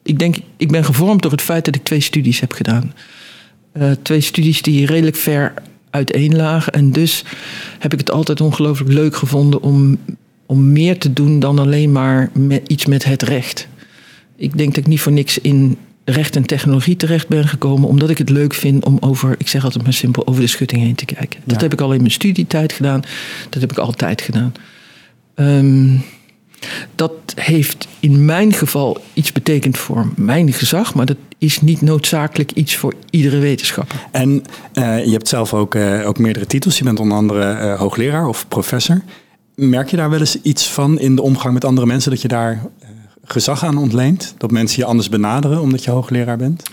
Ik 0.04 0.19
denk, 0.19 0.36
ik 0.58 0.71
ben 0.71 0.86
gevormd 0.86 1.21
door 1.21 1.32
het 1.32 1.41
feit 1.41 1.65
dat 1.65 1.76
ik 1.76 1.84
twee 1.84 1.99
studies 1.99 2.39
heb 2.39 2.52
gedaan. 2.52 2.93
Twee 4.01 4.21
studies 4.21 4.62
die 4.62 4.86
redelijk 4.86 5.15
ver 5.15 5.53
uiteen 5.89 6.36
lagen. 6.36 6.73
En 6.73 6.91
dus 6.91 7.23
heb 7.79 7.93
ik 7.93 7.99
het 7.99 8.12
altijd 8.12 8.41
ongelooflijk 8.41 8.91
leuk 8.91 9.15
gevonden 9.15 9.62
om, 9.62 9.97
om 10.45 10.71
meer 10.71 10.97
te 10.97 11.13
doen 11.13 11.39
dan 11.39 11.59
alleen 11.59 11.91
maar 11.91 12.29
met, 12.33 12.67
iets 12.67 12.86
met 12.86 13.03
het 13.03 13.21
recht. 13.21 13.67
Ik 14.36 14.57
denk 14.57 14.69
dat 14.69 14.83
ik 14.83 14.88
niet 14.88 15.01
voor 15.01 15.12
niks 15.12 15.38
in 15.38 15.77
recht 16.05 16.36
en 16.36 16.45
technologie 16.45 16.95
terecht 16.95 17.27
ben 17.27 17.47
gekomen, 17.47 17.89
omdat 17.89 18.09
ik 18.09 18.17
het 18.17 18.29
leuk 18.29 18.53
vind 18.53 18.86
om 18.86 18.97
over, 18.99 19.36
ik 19.38 19.47
zeg 19.47 19.63
altijd 19.63 19.83
maar 19.83 19.93
simpel, 19.93 20.27
over 20.27 20.41
de 20.41 20.47
schutting 20.47 20.81
heen 20.81 20.95
te 20.95 21.05
kijken. 21.05 21.39
Dat 21.43 21.62
heb 21.62 21.73
ik 21.73 21.81
al 21.81 21.93
in 21.93 21.99
mijn 21.99 22.12
studietijd 22.12 22.73
gedaan, 22.73 23.01
dat 23.49 23.62
heb 23.62 23.71
ik 23.71 23.77
altijd 23.77 24.21
gedaan. 24.21 24.53
Um, 25.36 26.03
dat 26.95 27.12
heeft 27.36 27.88
in 27.99 28.26
mijn 28.26 28.54
geval 28.54 28.97
iets 29.13 29.32
betekend 29.32 29.78
voor 29.78 30.08
mijn 30.15 30.54
gezag, 30.54 30.93
maar 30.95 31.06
dat 31.06 31.17
is 31.38 31.62
niet 31.62 31.82
noodzakelijk 31.82 32.52
iets 32.52 32.76
voor 32.76 32.93
iedere 33.10 33.38
wetenschapper. 33.38 34.08
En 34.12 34.43
uh, 34.73 35.06
je 35.06 35.12
hebt 35.12 35.28
zelf 35.28 35.54
ook, 35.54 35.76
uh, 35.76 36.08
ook 36.08 36.17
meerdere 36.17 36.45
titels. 36.45 36.78
Je 36.78 36.84
bent 36.84 36.99
onder 36.99 37.17
andere 37.17 37.60
uh, 37.62 37.80
hoogleraar 37.80 38.28
of 38.28 38.47
professor. 38.47 39.02
Merk 39.56 39.89
je 39.89 39.95
daar 39.97 40.10
wel 40.10 40.19
eens 40.19 40.41
iets 40.41 40.69
van 40.69 40.99
in 40.99 41.15
de 41.15 41.21
omgang 41.21 41.54
met 41.54 41.65
andere 41.65 41.88
mensen 41.88 42.12
dat 42.12 42.21
je 42.21 42.28
daar 42.28 42.62
gezag 43.23 43.63
aan 43.63 43.78
ontleent? 43.78 44.36
Dat 44.38 44.52
mensen 44.52 44.80
je 44.80 44.86
anders 44.86 45.10
benaderen 45.10 45.62
omdat 45.62 45.84
je 45.84 45.91
hoogleraar 45.91 46.38
bent? 46.38 46.63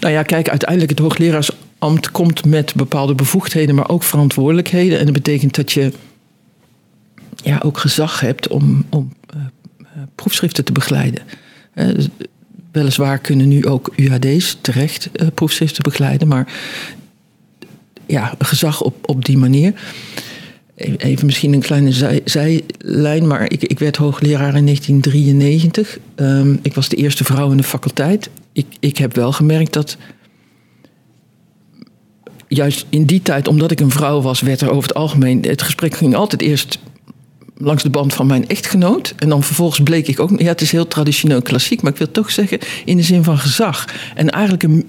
Nou 0.00 0.12
ja, 0.12 0.22
kijk, 0.22 0.48
uiteindelijk 0.48 0.90
het 0.90 0.98
hooglerarsambt 0.98 2.10
komt 2.10 2.44
met 2.44 2.74
bepaalde 2.74 3.14
bevoegdheden, 3.14 3.74
maar 3.74 3.88
ook 3.88 4.02
verantwoordelijkheden. 4.02 4.98
En 4.98 5.04
dat 5.04 5.14
betekent 5.14 5.54
dat 5.54 5.72
je 5.72 5.92
ja, 7.42 7.60
ook 7.64 7.78
gezag 7.78 8.20
hebt 8.20 8.48
om, 8.48 8.84
om 8.90 9.12
proefschriften 10.14 10.64
te 10.64 10.72
begeleiden. 10.72 11.22
Uh, 11.74 11.88
weliswaar 12.72 13.18
kunnen 13.18 13.48
nu 13.48 13.66
ook 13.66 13.92
UHD's 13.96 14.58
terecht 14.60 15.08
uh, 15.12 15.26
proefschriften 15.34 15.82
begeleiden, 15.82 16.28
maar 16.28 16.52
ja, 18.06 18.34
gezag 18.38 18.82
op, 18.82 19.08
op 19.08 19.24
die 19.24 19.38
manier. 19.38 19.72
E-, 20.74 20.94
even 20.96 21.26
misschien 21.26 21.52
een 21.52 21.60
kleine 21.60 21.92
zij, 21.92 22.20
zijlijn, 22.24 23.26
maar 23.26 23.52
ik, 23.52 23.62
ik 23.62 23.78
werd 23.78 23.96
hoogleraar 23.96 24.56
in 24.56 24.64
1993. 24.64 25.98
Um, 26.16 26.26
ehm, 26.26 26.56
ik 26.62 26.74
was 26.74 26.88
de 26.88 26.96
eerste 26.96 27.24
vrouw 27.24 27.50
in 27.50 27.56
de 27.56 27.62
faculteit. 27.62 28.30
Ik, 28.52 28.66
ik 28.80 28.98
heb 28.98 29.14
wel 29.14 29.32
gemerkt 29.32 29.72
dat 29.72 29.96
juist 32.48 32.86
in 32.88 33.04
die 33.04 33.22
tijd, 33.22 33.48
omdat 33.48 33.70
ik 33.70 33.80
een 33.80 33.90
vrouw 33.90 34.20
was, 34.20 34.40
werd 34.40 34.60
er 34.60 34.70
over 34.70 34.88
het 34.88 34.94
algemeen. 34.94 35.42
Het 35.42 35.62
gesprek 35.62 35.94
ging 35.94 36.14
altijd 36.14 36.42
eerst 36.42 36.78
langs 37.64 37.82
de 37.82 37.90
band 37.90 38.14
van 38.14 38.26
mijn 38.26 38.48
echtgenoot. 38.48 39.14
En 39.18 39.28
dan 39.28 39.42
vervolgens 39.42 39.80
bleek 39.80 40.08
ik 40.08 40.20
ook, 40.20 40.40
ja, 40.40 40.46
het 40.46 40.60
is 40.60 40.72
heel 40.72 40.88
traditioneel 40.88 41.42
klassiek, 41.42 41.82
maar 41.82 41.92
ik 41.92 41.98
wil 41.98 42.10
toch 42.10 42.30
zeggen 42.30 42.58
in 42.84 42.96
de 42.96 43.02
zin 43.02 43.24
van 43.24 43.38
gezag. 43.38 43.84
En 44.14 44.30
eigenlijk 44.30 44.62
een, 44.62 44.86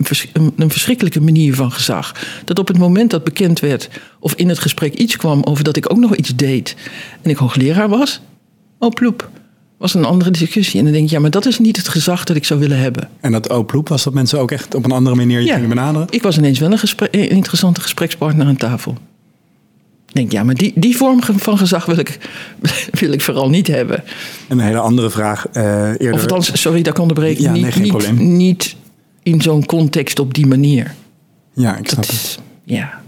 een, 0.55 0.69
verschrikkelijke 0.69 1.21
manier 1.21 1.55
van 1.55 1.71
gezag. 1.71 2.15
Dat 2.45 2.59
op 2.59 2.67
het 2.67 2.77
moment 2.77 3.11
dat 3.11 3.23
bekend 3.23 3.59
werd, 3.59 3.89
of 4.19 4.33
in 4.35 4.49
het 4.49 4.59
gesprek 4.59 4.93
iets 4.93 5.15
kwam 5.15 5.43
over 5.43 5.63
dat 5.63 5.75
ik 5.75 5.91
ook 5.91 5.97
nog 5.97 6.15
iets 6.15 6.35
deed, 6.35 6.75
en 7.21 7.29
ik 7.29 7.37
hoogleraar 7.37 7.89
was, 7.89 8.21
oh 8.79 8.89
ploep. 8.89 9.29
Was 9.77 9.93
een 9.93 10.05
andere 10.05 10.31
discussie. 10.31 10.79
En 10.79 10.85
dan 10.85 10.93
denk 10.93 11.09
je, 11.09 11.15
ja, 11.15 11.21
maar 11.21 11.31
dat 11.31 11.45
is 11.45 11.59
niet 11.59 11.77
het 11.77 11.87
gezag 11.87 12.23
dat 12.23 12.35
ik 12.35 12.45
zou 12.45 12.59
willen 12.59 12.79
hebben. 12.79 13.09
En 13.19 13.31
dat 13.31 13.49
ooploep 13.49 13.89
was 13.89 14.03
dat 14.03 14.13
mensen 14.13 14.39
ook 14.39 14.51
echt 14.51 14.75
op 14.75 14.85
een 14.85 14.91
andere 14.91 15.15
manier 15.15 15.39
je 15.39 15.45
ja, 15.45 15.67
benaderen? 15.67 16.07
Ik 16.09 16.21
was 16.21 16.37
ineens 16.37 16.59
wel 16.59 16.71
een, 16.71 16.79
een 17.11 17.29
interessante 17.29 17.81
gesprekspartner 17.81 18.47
aan 18.47 18.55
tafel 18.55 18.97
denk, 20.13 20.31
ja, 20.31 20.43
maar 20.43 20.55
die, 20.55 20.71
die 20.75 20.97
vorm 20.97 21.23
van 21.23 21.57
gezag 21.57 21.85
wil 21.85 21.97
ik, 21.97 22.17
wil 22.99 23.11
ik 23.11 23.21
vooral 23.21 23.49
niet 23.49 23.67
hebben. 23.67 24.03
En 24.47 24.59
een 24.59 24.65
hele 24.65 24.79
andere 24.79 25.09
vraag. 25.09 25.45
Uh, 25.53 25.63
eerder... 25.87 26.13
Of 26.13 26.21
althans, 26.21 26.61
sorry 26.61 26.81
dat 26.81 26.93
ik 26.93 27.01
onderbreek. 27.01 27.37
Ja, 27.37 27.51
niet, 27.51 27.61
nee, 27.61 27.71
geen 27.71 27.81
niet, 27.81 27.91
probleem. 27.91 28.35
niet 28.35 28.75
in 29.23 29.41
zo'n 29.41 29.65
context 29.65 30.19
op 30.19 30.33
die 30.33 30.47
manier. 30.47 30.93
Ja, 31.53 31.77
ik 31.77 31.87
snap 31.87 32.07
het. 32.07 32.39
Ja. 32.63 33.01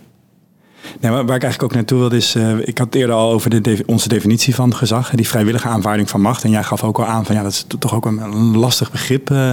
Nee, 1.00 1.12
waar 1.12 1.22
ik 1.22 1.30
eigenlijk 1.30 1.64
ook 1.64 1.74
naartoe 1.74 2.00
wilde 2.00 2.16
is, 2.16 2.36
uh, 2.36 2.58
ik 2.60 2.78
had 2.78 2.88
het 2.88 2.96
eerder 2.96 3.16
al 3.16 3.32
over 3.32 3.62
de, 3.64 3.84
onze 3.86 4.08
definitie 4.08 4.56
van 4.56 4.76
gezag, 4.76 5.10
die 5.10 5.28
vrijwillige 5.28 5.68
aanvaarding 5.68 6.10
van 6.10 6.22
macht. 6.22 6.44
En 6.44 6.50
jij 6.50 6.64
gaf 6.64 6.84
ook 6.84 7.00
al 7.00 7.06
aan 7.06 7.26
van 7.26 7.36
ja, 7.36 7.44
dat 7.44 7.52
is 7.52 7.66
toch 7.80 7.96
ook 7.96 8.06
een, 8.06 8.58
lastig 8.58 8.92
begrip, 8.92 9.30
uh, 9.30 9.52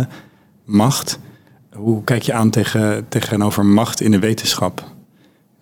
macht. 0.64 1.18
Hoe 1.72 2.04
kijk 2.04 2.22
je 2.22 2.32
aan 2.32 2.50
tegen, 2.50 3.06
tegenover 3.08 3.66
macht 3.66 4.00
in 4.00 4.10
de 4.10 4.18
wetenschap? 4.18 4.84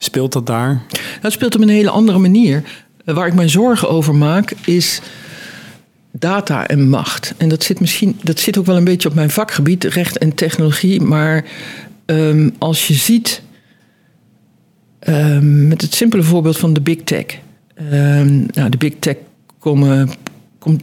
Speelt 0.02 0.32
dat 0.32 0.46
daar? 0.46 0.82
Dat 1.20 1.32
speelt 1.32 1.54
op 1.54 1.60
een 1.60 1.68
hele 1.68 1.90
andere 1.90 2.18
manier. 2.18 2.62
Eh, 3.04 3.14
waar 3.14 3.26
ik 3.26 3.34
mij 3.34 3.48
zorgen 3.48 3.90
over 3.90 4.14
maak 4.14 4.52
is 4.64 5.00
data 6.12 6.66
en 6.66 6.88
macht. 6.88 7.34
En 7.36 7.48
dat 7.48 7.62
zit 7.62 7.80
misschien, 7.80 8.18
dat 8.22 8.38
zit 8.38 8.58
ook 8.58 8.66
wel 8.66 8.76
een 8.76 8.84
beetje 8.84 9.08
op 9.08 9.14
mijn 9.14 9.30
vakgebied, 9.30 9.84
recht 9.84 10.18
en 10.18 10.34
technologie. 10.34 11.00
Maar 11.00 11.44
um, 12.06 12.54
als 12.58 12.86
je 12.86 12.94
ziet, 12.94 13.42
um, 15.08 15.68
met 15.68 15.82
het 15.82 15.94
simpele 15.94 16.22
voorbeeld 16.22 16.58
van 16.58 16.72
de 16.72 16.80
big 16.80 17.02
tech. 17.04 17.24
Um, 17.92 18.46
nou, 18.52 18.68
de 18.68 18.76
big 18.76 18.94
tech 18.98 19.16
komen, 19.58 20.10
kom, 20.58 20.78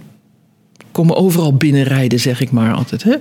komen 0.91 1.15
overal 1.15 1.53
binnenrijden, 1.53 2.19
zeg 2.19 2.41
ik 2.41 2.51
maar 2.51 2.73
altijd. 2.73 3.03
Hè? 3.03 3.17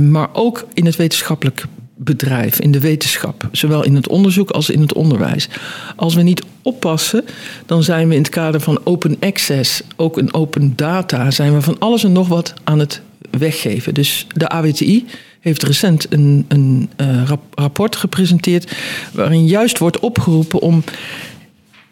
Maar 0.00 0.28
ook 0.32 0.66
in 0.74 0.86
het 0.86 0.96
wetenschappelijk 0.96 1.64
bedrijf, 2.02 2.60
in 2.60 2.70
de 2.70 2.80
wetenschap, 2.80 3.48
zowel 3.52 3.84
in 3.84 3.94
het 3.94 4.08
onderzoek 4.08 4.50
als 4.50 4.70
in 4.70 4.80
het 4.80 4.92
onderwijs. 4.92 5.48
Als 5.96 6.14
we 6.14 6.22
niet 6.22 6.42
oppassen, 6.62 7.24
dan 7.66 7.82
zijn 7.82 8.08
we 8.08 8.14
in 8.14 8.22
het 8.22 8.30
kader 8.30 8.60
van 8.60 8.80
open 8.84 9.16
access, 9.20 9.82
ook 9.96 10.18
een 10.18 10.34
open 10.34 10.72
data, 10.76 11.30
zijn 11.30 11.54
we 11.54 11.62
van 11.62 11.78
alles 11.78 12.04
en 12.04 12.12
nog 12.12 12.28
wat 12.28 12.54
aan 12.64 12.78
het 12.78 13.00
weggeven. 13.30 13.94
Dus 13.94 14.26
de 14.34 14.48
AWTI 14.48 15.06
heeft 15.40 15.62
recent 15.62 16.06
een, 16.12 16.44
een 16.48 16.90
uh, 16.96 17.30
rapport 17.54 17.96
gepresenteerd 17.96 18.72
waarin 19.12 19.46
juist 19.46 19.78
wordt 19.78 20.00
opgeroepen 20.00 20.60
om 20.60 20.84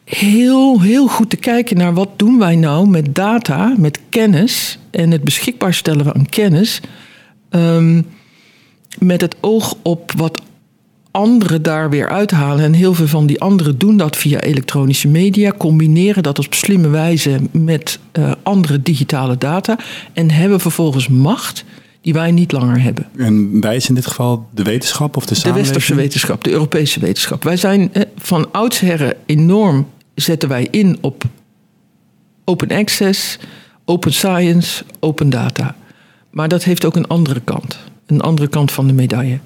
heel, 0.05 0.81
heel 0.81 1.07
goed 1.07 1.31
te 1.31 1.37
kijken 1.37 1.77
naar 1.77 1.94
wat 1.94 2.09
doen 2.16 2.38
wij 2.38 2.57
nou 2.57 2.88
met 2.88 3.14
data, 3.14 3.75
met 3.79 4.01
kennis 4.09 4.79
en 4.90 5.11
het 5.11 5.25
beschikbaar 5.25 5.75
stellen 5.75 6.05
van 6.05 6.27
kennis. 6.29 6.81
Um, 7.51 8.07
met 8.98 9.20
het 9.20 9.37
oog 9.40 9.74
op 9.83 10.12
wat 10.12 10.40
anderen 11.11 11.62
daar 11.62 11.90
weer 11.90 12.09
uithalen. 12.09 12.64
En 12.64 12.72
heel 12.72 12.94
veel 12.94 13.07
van 13.07 13.27
die 13.27 13.40
anderen 13.40 13.79
doen 13.79 13.96
dat 13.96 14.16
via 14.16 14.40
elektronische 14.40 15.09
media, 15.09 15.53
combineren 15.59 16.22
dat 16.22 16.38
op 16.38 16.55
slimme 16.55 16.88
wijze 16.88 17.40
met 17.51 17.98
uh, 18.12 18.33
andere 18.42 18.83
digitale 18.83 19.38
data 19.38 19.79
en 20.12 20.31
hebben 20.31 20.61
vervolgens 20.61 21.09
macht 21.09 21.64
die 22.01 22.12
wij 22.12 22.31
niet 22.31 22.53
langer 22.53 22.83
hebben. 22.83 23.07
En 23.16 23.61
wij 23.61 23.77
is 23.77 23.88
in 23.88 23.94
dit 23.94 24.07
geval 24.07 24.48
de 24.55 24.62
wetenschap 24.62 25.16
of 25.16 25.27
de 25.27 25.35
samenleving? 25.35 25.66
De 25.66 25.72
westerse 25.72 26.03
wetenschap, 26.03 26.44
de 26.44 26.51
Europese 26.51 27.01
wetenschap. 27.01 27.44
Wij 27.44 27.57
zijn 27.57 27.94
eh, 27.94 28.03
van 28.16 28.53
oudsher 28.53 29.16
enorm, 29.27 29.87
zetten 30.14 30.48
wij 30.48 30.68
in 30.70 30.98
op 31.01 31.24
open 32.44 32.70
access, 32.70 33.38
open 33.85 34.12
science, 34.12 34.85
open 35.01 35.31
data. 35.31 35.77
Maar 36.31 36.48
dat 36.48 36.64
heeft 36.64 36.85
ook 36.85 36.96
een 36.96 37.07
andere 37.07 37.40
kant 37.40 37.79
een 38.11 38.21
andere 38.21 38.49
kant 38.49 38.73
van 38.73 38.87
de 38.87 38.92
medaille. 38.92 39.38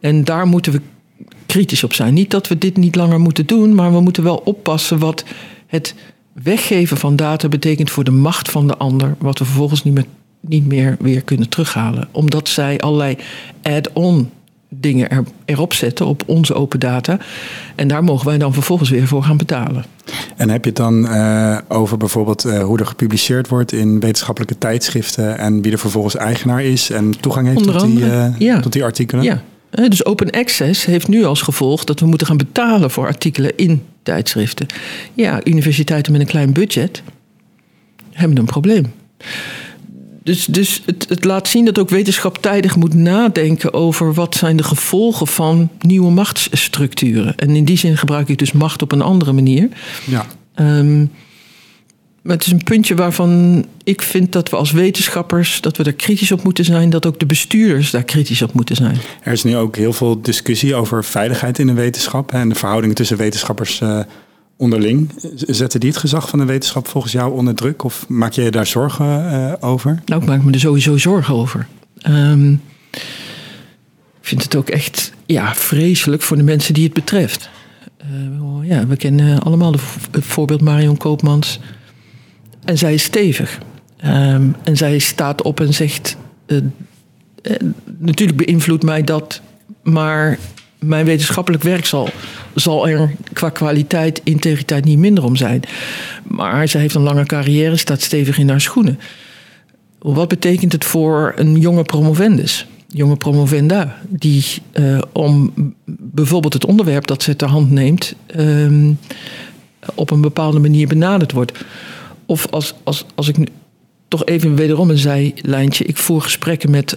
En 0.00 0.24
daar 0.24 0.46
moeten 0.46 0.72
we 0.72 0.80
kritisch 1.46 1.84
op 1.84 1.92
zijn. 1.92 2.14
Niet 2.14 2.30
dat 2.30 2.48
we 2.48 2.58
dit 2.58 2.76
niet 2.76 2.96
langer 2.96 3.20
moeten 3.20 3.46
doen, 3.46 3.74
maar 3.74 3.92
we 3.92 4.00
moeten 4.00 4.22
wel 4.22 4.42
oppassen 4.44 4.98
wat 4.98 5.24
het 5.66 5.94
weggeven 6.32 6.96
van 6.96 7.16
data 7.16 7.48
betekent 7.48 7.90
voor 7.90 8.04
de 8.04 8.10
macht 8.10 8.50
van 8.50 8.66
de 8.66 8.76
ander, 8.76 9.14
wat 9.18 9.38
we 9.38 9.44
vervolgens 9.44 9.84
niet 9.84 9.94
meer, 9.94 10.06
niet 10.40 10.66
meer 10.66 10.96
weer 11.00 11.22
kunnen 11.22 11.48
terughalen. 11.48 12.08
Omdat 12.10 12.48
zij 12.48 12.80
allerlei 12.80 13.16
add-on 13.62 14.30
dingen 14.80 15.10
er, 15.10 15.24
erop 15.44 15.72
zetten 15.72 16.06
op 16.06 16.22
onze 16.26 16.54
open 16.54 16.80
data. 16.80 17.18
En 17.74 17.88
daar 17.88 18.04
mogen 18.04 18.26
wij 18.26 18.38
dan 18.38 18.52
vervolgens 18.52 18.90
weer 18.90 19.06
voor 19.06 19.22
gaan 19.22 19.36
betalen. 19.36 19.84
En 20.36 20.50
heb 20.50 20.64
je 20.64 20.68
het 20.68 20.78
dan 20.78 21.04
uh, 21.04 21.58
over 21.68 21.96
bijvoorbeeld 21.96 22.46
uh, 22.46 22.62
hoe 22.62 22.78
er 22.78 22.86
gepubliceerd 22.86 23.48
wordt 23.48 23.72
in 23.72 24.00
wetenschappelijke 24.00 24.58
tijdschriften 24.58 25.38
en 25.38 25.62
wie 25.62 25.72
er 25.72 25.78
vervolgens 25.78 26.16
eigenaar 26.16 26.62
is 26.62 26.90
en 26.90 27.20
toegang 27.20 27.46
heeft 27.46 27.62
tot 27.62 27.80
die, 27.80 27.98
uh, 27.98 28.38
ja. 28.38 28.60
tot 28.60 28.72
die 28.72 28.84
artikelen? 28.84 29.24
Ja, 29.24 29.42
dus 29.70 30.04
open 30.04 30.30
access 30.30 30.84
heeft 30.84 31.08
nu 31.08 31.24
als 31.24 31.42
gevolg 31.42 31.84
dat 31.84 32.00
we 32.00 32.06
moeten 32.06 32.26
gaan 32.26 32.36
betalen 32.36 32.90
voor 32.90 33.06
artikelen 33.06 33.56
in 33.56 33.82
tijdschriften. 34.02 34.66
Ja, 35.14 35.40
universiteiten 35.44 36.12
met 36.12 36.20
een 36.20 36.26
klein 36.26 36.52
budget 36.52 37.02
hebben 38.10 38.38
een 38.38 38.44
probleem 38.44 38.92
Dus, 40.24 40.46
dus 40.46 40.82
het, 40.86 41.06
het, 41.08 41.24
laat 41.24 41.48
zien 41.48 41.64
dat 41.64 41.78
ook 41.78 41.90
wetenschap 41.90 42.38
tijdig 42.42 42.76
moet 42.76 42.94
nadenken 42.94 43.72
over 43.72 44.14
wat 44.14 44.34
zijn 44.34 44.56
de 44.56 44.62
gevolgen 44.62 45.26
van 45.26 45.70
nieuwe 45.80 46.10
machtsstructuren. 46.10 47.36
En 47.36 47.50
in 47.50 47.64
die 47.64 47.78
zin 47.78 47.96
gebruik 47.96 48.28
ik 48.28 48.38
dus 48.38 48.52
macht 48.52 48.82
op 48.82 48.92
een 48.92 49.02
andere 49.02 49.32
manier. 49.32 49.68
Ja. 50.04 50.26
Um, 50.60 51.10
maar 52.24 52.36
het 52.36 52.46
is 52.46 52.52
een 52.52 52.64
puntje 52.64 52.94
waarvan 52.94 53.64
ik 53.82 54.02
vind 54.02 54.32
dat 54.32 54.50
we 54.50 54.56
als 54.56 54.72
wetenschappers 54.72 55.60
dat 55.60 55.76
we 55.76 55.82
daar 55.82 55.92
kritisch 55.92 56.32
op 56.32 56.42
moeten 56.42 56.64
zijn, 56.64 56.90
dat 56.90 57.06
ook 57.06 57.18
de 57.18 57.26
bestuurders 57.26 57.90
daar 57.90 58.04
kritisch 58.04 58.42
op 58.42 58.52
moeten 58.52 58.76
zijn. 58.76 58.96
Er 59.22 59.32
is 59.32 59.42
nu 59.42 59.56
ook 59.56 59.76
heel 59.76 59.92
veel 59.92 60.22
discussie 60.22 60.74
over 60.74 61.04
veiligheid 61.04 61.58
in 61.58 61.66
de 61.66 61.72
wetenschap 61.72 62.32
en 62.32 62.48
de 62.48 62.54
verhoudingen 62.54 62.96
tussen 62.96 63.16
wetenschappers 63.16 63.80
uh, 63.80 64.00
onderling. 64.56 65.10
Zetten 65.34 65.80
die 65.80 65.90
het 65.90 65.98
gezag 65.98 66.28
van 66.28 66.38
de 66.38 66.44
wetenschap 66.44 66.88
volgens 66.88 67.12
jou 67.12 67.32
onder 67.32 67.54
druk 67.54 67.84
of 67.84 68.08
maak 68.08 68.32
je 68.32 68.50
daar 68.50 68.66
zorgen 68.66 69.06
uh, 69.06 69.52
over? 69.60 70.02
Nou, 70.04 70.22
ik 70.22 70.28
maak 70.28 70.42
me 70.42 70.52
er 70.52 70.60
sowieso 70.60 70.96
zorgen 70.96 71.34
over. 71.34 71.66
Um, 72.08 72.62
ik 74.20 74.30
vind 74.30 74.42
het 74.42 74.56
ook 74.56 74.68
echt 74.68 75.12
ja, 75.26 75.54
vreselijk 75.54 76.22
voor 76.22 76.36
de 76.36 76.42
mensen 76.42 76.74
die 76.74 76.84
het 76.84 76.92
betreft. 76.92 77.50
Uh, 78.10 78.68
ja, 78.68 78.86
we 78.86 78.96
kennen 78.96 79.42
allemaal 79.42 79.72
het 80.10 80.24
voorbeeld 80.24 80.60
Marion 80.60 80.96
Koopmans 80.96 81.60
en 82.64 82.78
zij 82.78 82.94
is 82.94 83.02
stevig. 83.02 83.58
Um, 84.04 84.56
en 84.62 84.76
zij 84.76 84.98
staat 84.98 85.42
op 85.42 85.60
en 85.60 85.74
zegt: 85.74 86.16
uh, 86.46 86.60
Natuurlijk 87.98 88.46
beïnvloedt 88.46 88.84
mij 88.84 89.02
dat, 89.02 89.40
maar 89.82 90.38
mijn 90.86 91.04
wetenschappelijk 91.04 91.62
werk 91.62 91.86
zal, 91.86 92.08
zal 92.54 92.88
er 92.88 93.14
qua 93.32 93.50
kwaliteit, 93.50 94.20
integriteit 94.24 94.84
niet 94.84 94.98
minder 94.98 95.24
om 95.24 95.36
zijn. 95.36 95.62
Maar 96.22 96.68
zij 96.68 96.80
heeft 96.80 96.94
een 96.94 97.02
lange 97.02 97.26
carrière, 97.26 97.76
staat 97.76 98.00
stevig 98.00 98.38
in 98.38 98.48
haar 98.48 98.60
schoenen. 98.60 98.98
Wat 99.98 100.28
betekent 100.28 100.72
het 100.72 100.84
voor 100.84 101.32
een 101.36 101.58
jonge 101.60 101.82
promovendus? 101.82 102.66
jonge 102.94 103.16
promovenda, 103.16 103.96
die 104.08 104.44
uh, 104.72 104.98
om 105.12 105.52
bijvoorbeeld 105.86 106.52
het 106.52 106.64
onderwerp 106.64 107.06
dat 107.06 107.22
ze 107.22 107.36
ter 107.36 107.48
hand 107.48 107.70
neemt, 107.70 108.14
um, 108.36 108.98
op 109.94 110.10
een 110.10 110.20
bepaalde 110.20 110.58
manier 110.58 110.88
benaderd 110.88 111.32
wordt. 111.32 111.52
Of 112.26 112.46
als, 112.50 112.74
als, 112.82 113.04
als 113.14 113.28
ik 113.28 113.36
nu 113.36 113.46
toch 114.08 114.24
even 114.24 114.54
wederom 114.54 114.90
een 114.90 114.98
zijlijntje. 114.98 115.84
Ik 115.84 115.96
voer 115.96 116.22
gesprekken 116.22 116.70
met 116.70 116.96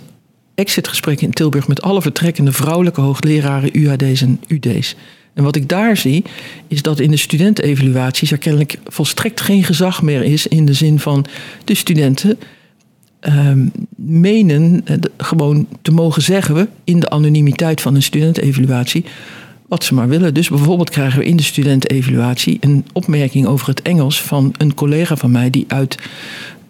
exitgesprekken 0.57 1.25
in 1.27 1.33
Tilburg 1.33 1.67
met 1.67 1.81
alle 1.81 2.01
vertrekkende 2.01 2.51
vrouwelijke 2.51 3.01
hoogleraren 3.01 3.79
UHD's 3.79 4.21
en 4.21 4.39
UD's. 4.47 4.95
En 5.33 5.43
wat 5.43 5.55
ik 5.55 5.69
daar 5.69 5.97
zie, 5.97 6.23
is 6.67 6.81
dat 6.81 6.99
in 6.99 7.11
de 7.11 7.17
studentenevaluaties 7.17 8.31
er 8.31 8.37
kennelijk 8.37 8.79
volstrekt 8.85 9.41
geen 9.41 9.63
gezag 9.63 10.01
meer 10.01 10.23
is 10.23 10.47
in 10.47 10.65
de 10.65 10.73
zin 10.73 10.99
van 10.99 11.25
de 11.63 11.75
studenten 11.75 12.37
um, 13.21 13.71
menen 13.95 14.83
uh, 14.85 14.95
gewoon 15.17 15.67
te 15.81 15.91
mogen 15.91 16.21
zeggen 16.21 16.69
in 16.83 16.99
de 16.99 17.09
anonimiteit 17.09 17.81
van 17.81 17.95
een 17.95 18.03
studentenevaluatie 18.03 19.05
wat 19.67 19.83
ze 19.83 19.93
maar 19.93 20.07
willen. 20.07 20.33
Dus 20.33 20.49
bijvoorbeeld 20.49 20.89
krijgen 20.89 21.19
we 21.19 21.25
in 21.25 21.37
de 21.37 21.43
studentenevaluatie 21.43 22.57
een 22.59 22.85
opmerking 22.93 23.45
over 23.45 23.67
het 23.67 23.81
Engels 23.81 24.21
van 24.21 24.53
een 24.57 24.73
collega 24.73 25.15
van 25.15 25.31
mij 25.31 25.49
die 25.49 25.65
uit 25.67 25.97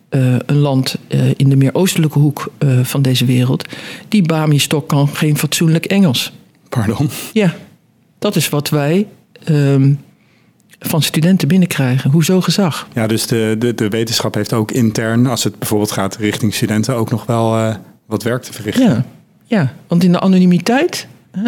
uh, 0.10 0.36
een 0.46 0.58
land 0.58 0.98
uh, 1.08 1.30
in 1.36 1.50
de 1.50 1.56
meer 1.56 1.76
oostelijke 1.76 2.20
hoek 2.20 2.52
uh, 2.60 2.84
van 2.84 3.02
deze 3.02 3.26
wereld, 3.26 3.66
die 4.08 4.22
Bami 4.22 4.60
Stok 4.60 4.88
kan 4.88 5.08
geen 5.08 5.38
fatsoenlijk 5.38 5.86
Engels. 5.86 6.34
Pardon? 6.70 7.10
Ja, 7.34 7.56
dat 8.20 8.36
is 8.36 8.50
wat 8.50 8.70
wij 8.70 9.08
um, 9.50 10.00
van 10.80 11.02
studenten 11.02 11.48
binnenkrijgen. 11.48 12.12
Hoezo 12.12 12.42
gezag? 12.42 12.88
Ja, 12.94 13.08
dus 13.08 13.28
de, 13.28 13.56
de, 13.60 13.76
de 13.76 13.90
wetenschap 13.90 14.34
heeft 14.34 14.54
ook 14.54 14.72
intern, 14.72 15.26
als 15.26 15.44
het 15.44 15.60
bijvoorbeeld 15.60 15.92
gaat 15.92 16.16
richting 16.16 16.54
studenten, 16.54 16.96
ook 16.96 17.10
nog 17.10 17.26
wel 17.26 17.76
wat 18.06 18.24
werk 18.24 18.44
te 18.44 18.54
verrichten. 18.54 18.86
Ja, 18.86 19.06
ja 19.46 19.74
want 19.88 20.04
in 20.04 20.12
de 20.12 20.20
anonimiteit, 20.20 21.08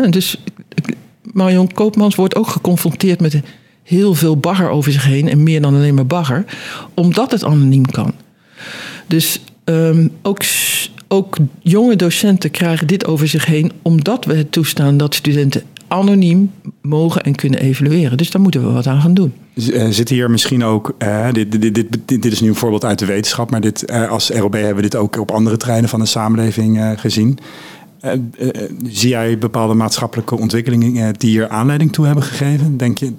dus 0.09 0.43
Marion 1.21 1.73
Koopmans 1.73 2.15
wordt 2.15 2.35
ook 2.35 2.47
geconfronteerd 2.47 3.21
met 3.21 3.41
heel 3.83 4.13
veel 4.13 4.37
bagger 4.37 4.69
over 4.69 4.91
zich 4.91 5.03
heen. 5.03 5.29
En 5.29 5.43
meer 5.43 5.61
dan 5.61 5.75
alleen 5.75 5.93
maar 5.93 6.05
bagger. 6.05 6.45
Omdat 6.93 7.31
het 7.31 7.43
anoniem 7.43 7.85
kan. 7.85 8.13
Dus 9.07 9.41
um, 9.65 10.11
ook, 10.21 10.41
ook 11.07 11.37
jonge 11.61 11.95
docenten 11.95 12.51
krijgen 12.51 12.87
dit 12.87 13.05
over 13.05 13.27
zich 13.27 13.45
heen. 13.45 13.71
Omdat 13.81 14.25
we 14.25 14.35
het 14.35 14.51
toestaan 14.51 14.97
dat 14.97 15.15
studenten 15.15 15.61
anoniem 15.87 16.51
mogen 16.81 17.23
en 17.23 17.35
kunnen 17.35 17.59
evalueren. 17.59 18.17
Dus 18.17 18.31
daar 18.31 18.41
moeten 18.41 18.65
we 18.65 18.71
wat 18.71 18.87
aan 18.87 19.01
gaan 19.01 19.13
doen. 19.13 19.33
Eh, 19.73 19.87
zit 19.89 20.09
hier 20.09 20.31
misschien 20.31 20.63
ook, 20.63 20.95
uh, 20.99 21.31
dit, 21.31 21.61
dit, 21.61 21.97
dit, 22.05 22.25
is 22.25 22.41
nu 22.41 22.47
een 22.47 22.55
voorbeeld 22.55 22.85
uit 22.85 22.99
de 22.99 23.05
wetenschap, 23.05 23.51
maar 23.51 23.61
dit, 23.61 23.91
uh, 23.91 24.09
als 24.09 24.29
ROB 24.29 24.53
hebben 24.53 24.75
we 24.75 24.81
dit 24.81 24.95
ook 24.95 25.19
op 25.19 25.31
andere 25.31 25.57
terreinen 25.57 25.89
van 25.89 25.99
de 25.99 26.05
samenleving 26.05 26.99
gezien. 26.99 27.39
Uh, 28.05 28.11
uh, 28.39 28.49
zie 28.87 29.09
jij 29.09 29.37
bepaalde 29.37 29.73
maatschappelijke 29.73 30.37
ontwikkelingen 30.37 31.13
die 31.13 31.29
hier 31.29 31.49
aanleiding 31.49 31.91
toe 31.91 32.05
hebben 32.05 32.23
gegeven? 32.23 32.77
Denk 32.77 32.97
je, 32.97 33.13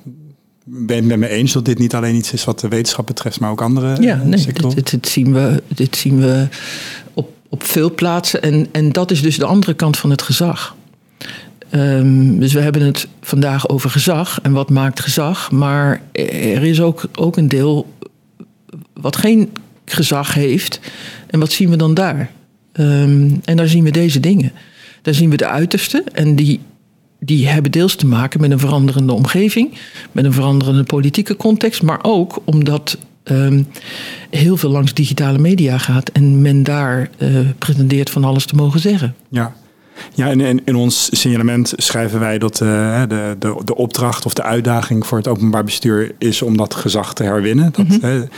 ben 0.70 0.96
je 0.96 1.02
het 1.02 1.04
met 1.04 1.18
me 1.18 1.28
eens 1.28 1.52
dat 1.52 1.64
dit 1.64 1.78
niet 1.78 1.94
alleen 1.94 2.14
iets 2.14 2.33
is 2.33 2.44
wat 2.44 2.61
de 2.61 2.68
wetenschap 2.68 3.06
betreft, 3.06 3.40
maar 3.40 3.50
ook 3.50 3.62
andere 3.62 4.02
ja, 4.02 4.22
nee, 4.24 4.38
sectoren? 4.38 4.76
Dit, 4.76 4.90
dit, 4.90 5.09
zien 5.09 5.33
we, 5.33 5.62
dit 5.68 5.96
zien 5.96 6.20
we 6.20 6.48
op, 7.14 7.30
op 7.48 7.64
veel 7.64 7.94
plaatsen. 7.94 8.42
En, 8.42 8.66
en 8.72 8.92
dat 8.92 9.11
is 9.11 9.22
dus 9.22 9.38
de 9.38 9.44
andere 9.44 9.74
kant 9.74 9.98
van 9.98 10.11
het 10.11 10.22
gezag. 10.22 10.76
Um, 11.74 12.40
dus 12.40 12.52
we 12.52 12.61
hebben 12.61 12.83
het 12.83 13.09
vandaag 13.20 13.68
over 13.68 13.90
gezag 13.90 14.38
en 14.42 14.52
wat 14.52 14.70
maakt 14.70 15.00
gezag. 15.00 15.50
Maar 15.50 16.02
er 16.12 16.64
is 16.64 16.80
ook, 16.80 17.09
ook 17.14 17.37
een 17.37 17.48
deel 17.48 17.94
wat 18.92 19.16
geen 19.16 19.50
gezag 19.85 20.35
heeft. 20.35 20.80
En 21.26 21.38
wat 21.38 21.52
zien 21.52 21.70
we 21.70 21.76
dan 21.76 21.94
daar? 21.94 22.30
Um, 22.72 23.40
en 23.44 23.56
daar 23.56 23.68
zien 23.68 23.85
we 23.85 23.90
deze 23.90 24.20
dingen. 24.20 24.52
Daar 25.02 25.14
zien 25.14 25.30
we 25.30 25.37
de 25.37 25.46
uiterste 25.46 26.04
en 26.12 26.35
die, 26.35 26.61
die 27.20 27.48
hebben 27.48 27.72
deels 27.72 27.94
te 27.94 28.06
maken 28.06 28.40
met 28.40 28.50
een 28.50 28.59
veranderende 28.59 29.12
omgeving, 29.12 29.74
met 30.12 30.24
een 30.24 30.33
veranderende 30.33 30.83
politieke 30.83 31.37
context, 31.37 31.83
maar 31.83 31.98
ook 32.02 32.42
omdat 32.44 32.98
um, 33.24 33.66
heel 34.30 34.56
veel 34.56 34.70
langs 34.70 34.94
digitale 34.94 35.38
media 35.38 35.78
gaat 35.78 36.09
en 36.09 36.42
men 36.42 36.62
daar 36.62 37.11
uh, 37.18 37.38
pretendeert 37.59 38.11
van 38.11 38.24
alles 38.24 38.46
te 38.46 38.54
mogen 38.54 38.80
zeggen. 38.80 39.14
Ja. 39.28 39.54
Ja, 40.14 40.26
en 40.26 40.40
in, 40.40 40.61
in 40.64 40.74
ons 40.74 41.20
signalement 41.20 41.72
schrijven 41.76 42.20
wij 42.20 42.38
dat 42.38 42.61
uh, 42.61 43.02
de, 43.09 43.37
de, 43.38 43.61
de 43.64 43.76
opdracht 43.76 44.26
of 44.26 44.35
de 44.35 44.42
uitdaging 44.42 45.06
voor 45.06 45.18
het 45.18 45.28
openbaar 45.28 45.64
bestuur 45.64 46.14
is 46.18 46.42
om 46.42 46.56
dat 46.56 46.74
gezag 46.74 47.14
te 47.14 47.22
herwinnen. 47.22 47.72
Dat, 47.72 47.88
mm 47.88 47.98
-hmm. 48.00 48.28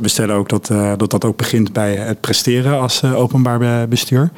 we 0.00 0.08
stellen 0.08 0.34
ook 0.34 0.48
dat, 0.48 0.68
uh, 0.72 0.92
dat 0.96 1.10
dat 1.10 1.24
ook 1.24 1.36
begint 1.36 1.72
bij 1.72 1.94
het 1.94 2.20
presteren 2.20 2.80
als 2.80 3.04
openbaar 3.04 3.88
bestuur. 3.88 4.30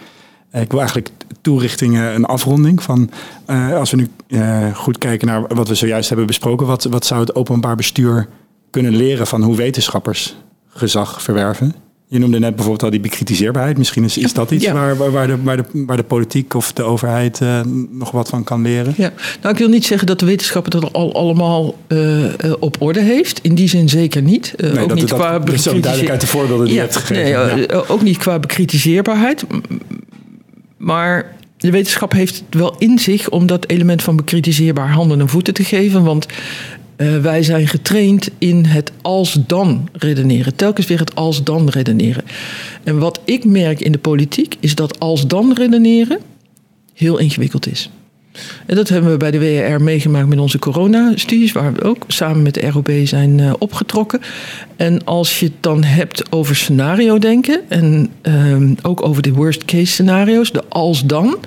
Ik 0.52 0.70
wil 0.70 0.78
eigenlijk 0.78 1.10
toerichtingen 1.40 2.14
een 2.14 2.24
afronding 2.24 2.82
van, 2.82 3.10
uh, 3.50 3.76
als 3.76 3.90
we 3.90 3.96
nu 3.96 4.08
uh, 4.28 4.76
goed 4.76 4.98
kijken 4.98 5.28
naar 5.28 5.54
wat 5.54 5.68
we 5.68 5.74
zojuist 5.74 6.08
hebben 6.08 6.26
besproken, 6.26 6.66
wat, 6.66 6.84
wat 6.84 7.06
zou 7.06 7.20
het 7.20 7.34
openbaar 7.34 7.76
bestuur 7.76 8.28
kunnen 8.70 8.96
leren 8.96 9.26
van 9.26 9.42
hoe 9.42 9.56
wetenschappers 9.56 10.36
gezag 10.68 11.22
verwerven? 11.22 11.74
Je 12.06 12.18
noemde 12.18 12.38
net 12.38 12.54
bijvoorbeeld 12.54 12.82
al 12.82 12.90
die 12.90 13.00
bekritiseerbaarheid. 13.00 13.78
Misschien 13.78 14.04
is, 14.04 14.18
is 14.18 14.32
dat 14.32 14.50
iets 14.50 14.64
ja. 14.64 14.72
waar, 14.72 15.10
waar, 15.12 15.26
de, 15.26 15.42
waar, 15.42 15.56
de, 15.56 15.64
waar 15.72 15.96
de 15.96 16.02
politiek 16.02 16.54
of 16.54 16.72
de 16.72 16.82
overheid 16.82 17.40
uh, 17.40 17.60
nog 17.90 18.10
wat 18.10 18.28
van 18.28 18.44
kan 18.44 18.62
leren? 18.62 18.94
Ja, 18.96 19.12
nou 19.40 19.54
ik 19.54 19.60
wil 19.60 19.68
niet 19.68 19.84
zeggen 19.84 20.06
dat 20.06 20.18
de 20.18 20.26
wetenschap 20.26 20.64
het 20.64 20.92
al 20.92 21.14
allemaal 21.14 21.74
uh, 21.88 22.24
op 22.58 22.76
orde 22.78 23.00
heeft. 23.00 23.40
In 23.42 23.54
die 23.54 23.68
zin 23.68 23.88
zeker 23.88 24.22
niet. 24.22 24.54
Uh, 24.56 24.72
nee, 24.72 24.82
ook 24.82 24.88
dat, 24.88 24.98
niet 24.98 25.08
dat, 25.08 25.18
qua 25.18 25.38
dat 25.38 25.54
is 25.54 25.68
ook 25.68 25.82
duidelijk 25.82 26.10
uit 26.10 26.20
de 26.20 26.26
voorbeelden 26.26 26.66
die 26.66 26.74
ja, 26.74 26.82
je 26.82 26.88
hebt 26.88 27.04
gegeven. 27.04 27.56
Nee, 27.56 27.66
ja. 27.68 27.82
Ook 27.88 28.02
niet 28.02 28.16
qua 28.16 28.38
bekritiseerbaarheid. 28.38 29.44
Maar 30.82 31.36
de 31.56 31.70
wetenschap 31.70 32.12
heeft 32.12 32.36
het 32.36 32.54
wel 32.54 32.78
in 32.78 32.98
zich 32.98 33.30
om 33.30 33.46
dat 33.46 33.68
element 33.68 34.02
van 34.02 34.16
bekritiseerbaar 34.16 34.90
handen 34.90 35.20
en 35.20 35.28
voeten 35.28 35.54
te 35.54 35.64
geven. 35.64 36.04
Want 36.04 36.26
uh, 36.96 37.18
wij 37.18 37.42
zijn 37.42 37.68
getraind 37.68 38.30
in 38.38 38.64
het 38.64 38.92
als-dan 39.02 39.88
redeneren. 39.92 40.56
Telkens 40.56 40.86
weer 40.86 40.98
het 40.98 41.14
als-dan 41.14 41.68
redeneren. 41.68 42.24
En 42.84 42.98
wat 42.98 43.20
ik 43.24 43.44
merk 43.44 43.80
in 43.80 43.92
de 43.92 43.98
politiek 43.98 44.56
is 44.60 44.74
dat 44.74 44.98
als-dan 44.98 45.52
redeneren 45.52 46.18
heel 46.94 47.18
ingewikkeld 47.18 47.66
is. 47.66 47.90
En 48.66 48.76
dat 48.76 48.88
hebben 48.88 49.10
we 49.10 49.16
bij 49.16 49.30
de 49.30 49.38
WR 49.38 49.82
meegemaakt 49.82 50.28
met 50.28 50.38
onze 50.38 50.58
coronastudies, 50.58 51.52
waar 51.52 51.72
we 51.72 51.82
ook 51.82 52.04
samen 52.08 52.42
met 52.42 52.54
de 52.54 52.70
ROB 52.70 52.90
zijn 53.04 53.38
uh, 53.38 53.52
opgetrokken. 53.58 54.20
En 54.76 55.04
als 55.04 55.40
je 55.40 55.46
het 55.46 55.54
dan 55.60 55.82
hebt 55.82 56.32
over 56.32 56.56
scenario 56.56 57.18
denken 57.18 57.60
en 57.68 58.10
uh, 58.22 58.70
ook 58.82 59.06
over 59.06 59.22
de 59.22 59.32
worst 59.32 59.64
case 59.64 59.86
scenario's, 59.86 60.52
de 60.52 60.64
als 60.68 61.04
dan, 61.04 61.38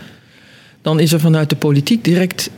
dan 0.82 1.00
is 1.00 1.12
er 1.12 1.19
vanuit 1.19 1.50
de 1.50 1.56
politiek 1.56 2.04
direct. 2.04 2.50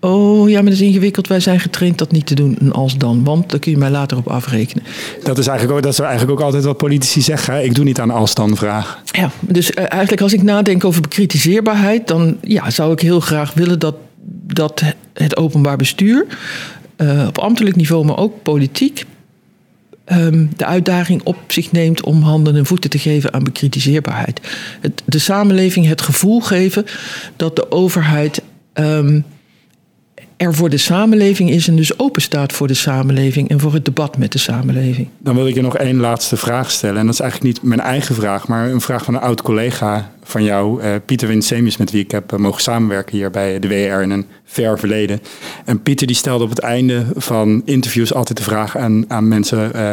Oh 0.00 0.48
ja, 0.48 0.54
maar 0.54 0.70
dat 0.70 0.80
is 0.80 0.86
ingewikkeld. 0.86 1.28
Wij 1.28 1.40
zijn 1.40 1.60
getraind 1.60 1.98
dat 1.98 2.12
niet 2.12 2.26
te 2.26 2.34
doen, 2.34 2.56
een 2.58 2.72
als 2.72 2.96
dan. 2.96 3.24
Want 3.24 3.50
daar 3.50 3.60
kun 3.60 3.70
je 3.70 3.78
mij 3.78 3.90
later 3.90 4.16
op 4.16 4.28
afrekenen. 4.28 4.84
Dat 5.22 5.38
is 5.38 5.46
eigenlijk 5.46 5.78
ook, 5.78 5.84
dat 5.84 5.92
is 5.92 5.98
eigenlijk 5.98 6.30
ook 6.30 6.40
altijd 6.40 6.64
wat 6.64 6.76
politici 6.76 7.20
zeggen. 7.20 7.64
Ik 7.64 7.74
doe 7.74 7.84
niet 7.84 8.00
aan 8.00 8.10
als 8.10 8.34
dan 8.34 8.56
vragen. 8.56 8.98
Ja, 9.04 9.30
dus 9.40 9.70
uh, 9.70 9.76
eigenlijk 9.88 10.22
als 10.22 10.32
ik 10.32 10.42
nadenk 10.42 10.84
over 10.84 11.00
bekritiseerbaarheid, 11.00 12.06
dan 12.06 12.36
ja, 12.42 12.70
zou 12.70 12.92
ik 12.92 13.00
heel 13.00 13.20
graag 13.20 13.54
willen 13.54 13.78
dat, 13.78 13.94
dat 14.46 14.82
het 15.12 15.36
openbaar 15.36 15.76
bestuur, 15.76 16.26
uh, 16.96 17.26
op 17.26 17.38
ambtelijk 17.38 17.76
niveau, 17.76 18.04
maar 18.04 18.18
ook 18.18 18.42
politiek, 18.42 19.04
ehm, 20.04 20.46
de 20.56 20.64
uitdaging 20.64 21.20
op 21.24 21.36
zich 21.46 21.72
neemt 21.72 22.02
om 22.02 22.22
handen 22.22 22.56
en 22.56 22.66
voeten 22.66 22.90
te 22.90 22.98
geven 22.98 23.32
aan 23.32 23.44
bekritiseerbaarheid. 23.44 24.40
Het, 24.80 25.02
de 25.04 25.18
samenleving 25.18 25.86
het 25.86 26.00
gevoel 26.00 26.40
geven 26.40 26.84
dat 27.36 27.56
de 27.56 27.70
overheid 27.70 28.42
ehm, 28.72 29.20
er 30.38 30.54
voor 30.54 30.68
de 30.68 30.76
samenleving 30.76 31.50
is 31.50 31.68
en 31.68 31.76
dus 31.76 31.98
open 31.98 32.22
staat 32.22 32.52
voor 32.52 32.66
de 32.66 32.74
samenleving 32.74 33.48
en 33.48 33.60
voor 33.60 33.72
het 33.74 33.84
debat 33.84 34.18
met 34.18 34.32
de 34.32 34.38
samenleving. 34.38 35.08
Dan 35.18 35.34
wil 35.34 35.46
ik 35.46 35.54
je 35.54 35.62
nog 35.62 35.76
één 35.76 35.96
laatste 35.96 36.36
vraag 36.36 36.70
stellen. 36.70 36.96
En 36.96 37.04
dat 37.04 37.14
is 37.14 37.20
eigenlijk 37.20 37.54
niet 37.54 37.68
mijn 37.68 37.80
eigen 37.80 38.14
vraag, 38.14 38.48
maar 38.48 38.70
een 38.70 38.80
vraag 38.80 39.04
van 39.04 39.14
een 39.14 39.20
oud 39.20 39.42
collega 39.42 40.12
van 40.22 40.44
jou, 40.44 40.82
uh, 40.82 40.94
Pieter 41.04 41.28
Winsemius, 41.28 41.76
met 41.76 41.90
wie 41.90 42.02
ik 42.02 42.10
heb 42.10 42.32
eh, 42.32 42.38
mogen 42.38 42.62
samenwerken 42.62 43.16
hier 43.16 43.30
bij 43.30 43.58
de 43.58 43.68
WR 43.68 44.02
in 44.02 44.10
een 44.10 44.26
ver 44.44 44.78
verleden. 44.78 45.20
En 45.64 45.82
Pieter 45.82 46.06
die 46.06 46.16
stelde 46.16 46.44
op 46.44 46.50
het 46.50 46.58
einde 46.58 47.06
van 47.16 47.62
interviews 47.64 48.14
altijd 48.14 48.38
de 48.38 48.44
vraag 48.44 48.76
aan, 48.76 49.04
aan 49.08 49.28
mensen: 49.28 49.70
uh, 49.74 49.90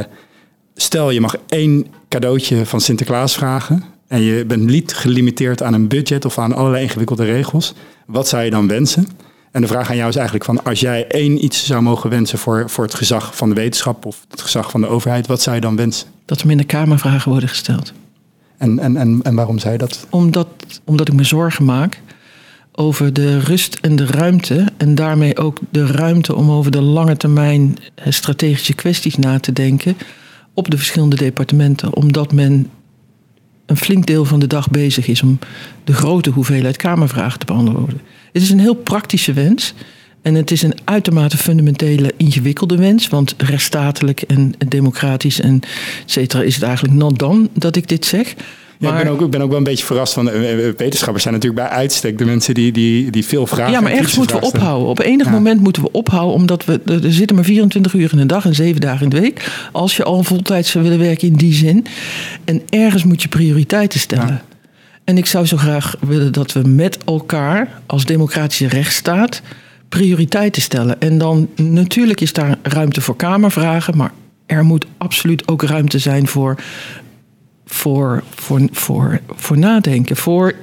stel 0.76 1.10
je 1.10 1.22
mag 1.22 1.36
één 1.48 1.88
cadeautje 2.10 2.66
van 2.66 2.82
Sinterklaas 2.82 3.36
vragen. 3.36 3.84
En 4.08 4.22
je 4.22 4.46
bent 4.46 4.64
niet 4.64 4.94
gelimiteerd 4.94 5.64
aan 5.64 5.74
een 5.74 5.88
budget 5.88 6.26
of 6.26 6.40
aan 6.40 6.54
allerlei 6.54 6.84
ingewikkelde 6.84 7.26
regels. 7.26 7.74
Wat 8.06 8.28
zou 8.28 8.44
je 8.44 8.50
dan 8.50 8.68
wensen? 8.68 9.08
En 9.56 9.62
de 9.62 9.68
vraag 9.68 9.90
aan 9.90 9.96
jou 9.96 10.10
is 10.10 10.16
eigenlijk 10.16 10.46
van 10.46 10.64
als 10.64 10.80
jij 10.80 11.08
één 11.08 11.44
iets 11.44 11.66
zou 11.66 11.82
mogen 11.82 12.10
wensen 12.10 12.40
voor, 12.40 12.70
voor 12.70 12.84
het 12.84 12.94
gezag 12.94 13.36
van 13.36 13.50
de 13.50 13.56
wetenschap 13.56 14.06
of 14.06 14.26
het 14.30 14.42
gezag 14.42 14.72
van 14.72 14.82
de 14.82 14.88
overheid, 14.88 15.28
wat 15.28 15.42
zou 15.42 15.56
je 15.56 15.62
dan 15.62 15.76
wensen? 15.76 16.08
Dat 16.26 16.42
er 16.42 16.48
minder 16.48 16.66
kamervragen 16.66 17.32
worden 17.32 17.50
gesteld. 17.50 17.94
En, 18.58 18.80
en, 18.80 18.98
en, 18.98 19.20
en 19.24 19.36
waarom 19.36 19.60
zei 19.60 19.74
je 19.74 19.78
dat? 19.78 20.08
Omdat, 20.10 20.48
omdat 20.84 21.08
ik 21.08 21.14
me 21.14 21.24
zorgen 21.24 21.66
maak 21.66 22.02
over 22.72 23.14
de 23.14 23.40
rust 23.40 23.78
en 23.82 23.96
de 23.96 24.06
ruimte. 24.06 24.66
En 24.78 24.96
daarmee 24.96 25.38
ook 25.38 25.60
de 25.70 25.86
ruimte 25.86 26.36
om 26.36 26.52
over 26.52 26.72
de 26.72 26.82
lange 26.82 27.18
termijn 27.18 27.78
eh, 27.96 28.12
strategische 28.12 28.74
kwesties 28.74 29.18
na 29.18 29.40
te 29.40 29.54
denken 29.54 29.98
op 30.54 30.72
de 30.72 30.78
verschillende 30.78 31.16
departementen. 31.16 31.96
Omdat 31.96 32.34
men 32.34 32.70
een 33.66 33.78
flink 33.78 34.06
deel 34.06 34.26
van 34.26 34.40
de 34.40 34.48
dag 34.48 34.70
bezig 34.70 35.08
is 35.08 35.22
om 35.22 35.40
de 35.84 35.94
grote 35.94 36.30
hoeveelheid 36.30 36.78
Kamervragen 36.78 37.40
te 37.40 37.46
beantwoorden. 37.46 38.02
Het 38.36 38.44
is 38.44 38.50
een 38.50 38.60
heel 38.60 38.74
praktische 38.74 39.34
wens. 39.34 39.74
En 40.22 40.36
het 40.36 40.52
is 40.52 40.62
een 40.62 40.74
uitermate 40.84 41.38
fundamentele, 41.38 42.14
ingewikkelde 42.18 42.78
wens. 42.78 43.08
Want 43.08 43.36
rechtsstatelijk 43.38 44.22
en 44.22 44.54
democratisch 44.68 45.42
en 45.42 45.60
et 46.06 46.12
cetera 46.12 46.44
is 46.44 46.56
het 46.56 46.64
eigenlijk 46.64 46.94
not 46.94 47.20
dan 47.20 47.50
dat 47.54 47.76
ik 47.76 47.88
dit 47.88 48.06
zeg. 48.06 48.36
Ja, 48.78 48.98
ik, 48.98 49.04
ben 49.04 49.14
ook, 49.14 49.22
ik 49.22 49.30
ben 49.30 49.42
ook 49.42 49.50
wel 49.50 49.58
een 49.58 49.64
beetje 49.64 49.86
verrast 49.86 50.14
van 50.14 50.28
uh, 50.28 50.34
wetenschappers 50.78 51.24
zijn 51.24 51.34
natuurlijk 51.34 51.68
bij 51.68 51.78
uitstek 51.78 52.18
de 52.18 52.26
mensen 52.26 52.54
die, 52.54 52.72
die, 52.72 53.12
die 53.12 53.26
veel 53.26 53.48
vragen. 53.48 53.74
Ja, 53.74 53.82
maar 53.82 53.92
ergens 53.92 54.18
moeten 54.18 54.40
we 54.40 54.46
ophouden. 54.46 54.88
Op 54.88 55.00
enig 55.00 55.30
moment 55.30 55.62
moeten 55.62 55.82
we 55.82 55.92
ophouden, 55.92 56.36
omdat 56.36 56.66
we 56.66 56.82
er 56.86 57.14
zitten 57.14 57.36
maar 57.36 57.46
24 57.46 57.94
uur 57.94 58.12
in 58.12 58.18
de 58.18 58.26
dag 58.26 58.46
en 58.46 58.56
7 58.56 58.82
dagen 58.82 59.04
in 59.04 59.10
de 59.10 59.20
week. 59.20 59.52
Als 59.72 59.96
je 59.96 60.04
al 60.04 60.24
voltijds 60.24 60.72
zou 60.72 60.84
willen 60.84 61.00
werken 61.00 61.28
in 61.28 61.36
die 61.36 61.54
zin. 61.54 61.86
En 62.46 62.62
ergens 62.70 63.04
moet 63.04 63.22
je 63.22 63.28
prioriteiten 63.28 64.00
stellen. 64.00 64.42
En 65.06 65.18
ik 65.18 65.26
zou 65.26 65.46
zo 65.46 65.58
graag 65.58 65.96
willen 66.00 66.32
dat 66.32 66.52
we 66.52 66.60
met 66.60 66.98
elkaar 67.04 67.82
als 67.86 68.06
democratische 68.06 68.68
rechtsstaat 68.68 69.42
prioriteiten 69.90 70.62
stellen. 70.62 71.02
En 71.02 71.18
dan 71.18 71.50
natuurlijk 71.56 72.22
is 72.22 72.34
daar 72.34 72.58
ruimte 72.62 73.02
voor 73.02 73.16
Kamervragen, 73.16 73.98
maar 73.98 74.12
er 74.46 74.64
moet 74.64 74.86
absoluut 74.98 75.48
ook 75.48 75.64
ruimte 75.64 76.00
zijn 76.00 76.28
voor, 76.28 76.56
voor, 77.66 78.24
voor, 78.36 78.62
voor, 78.72 79.20
voor 79.36 79.58
nadenken, 79.58 80.16
voor 80.16 80.54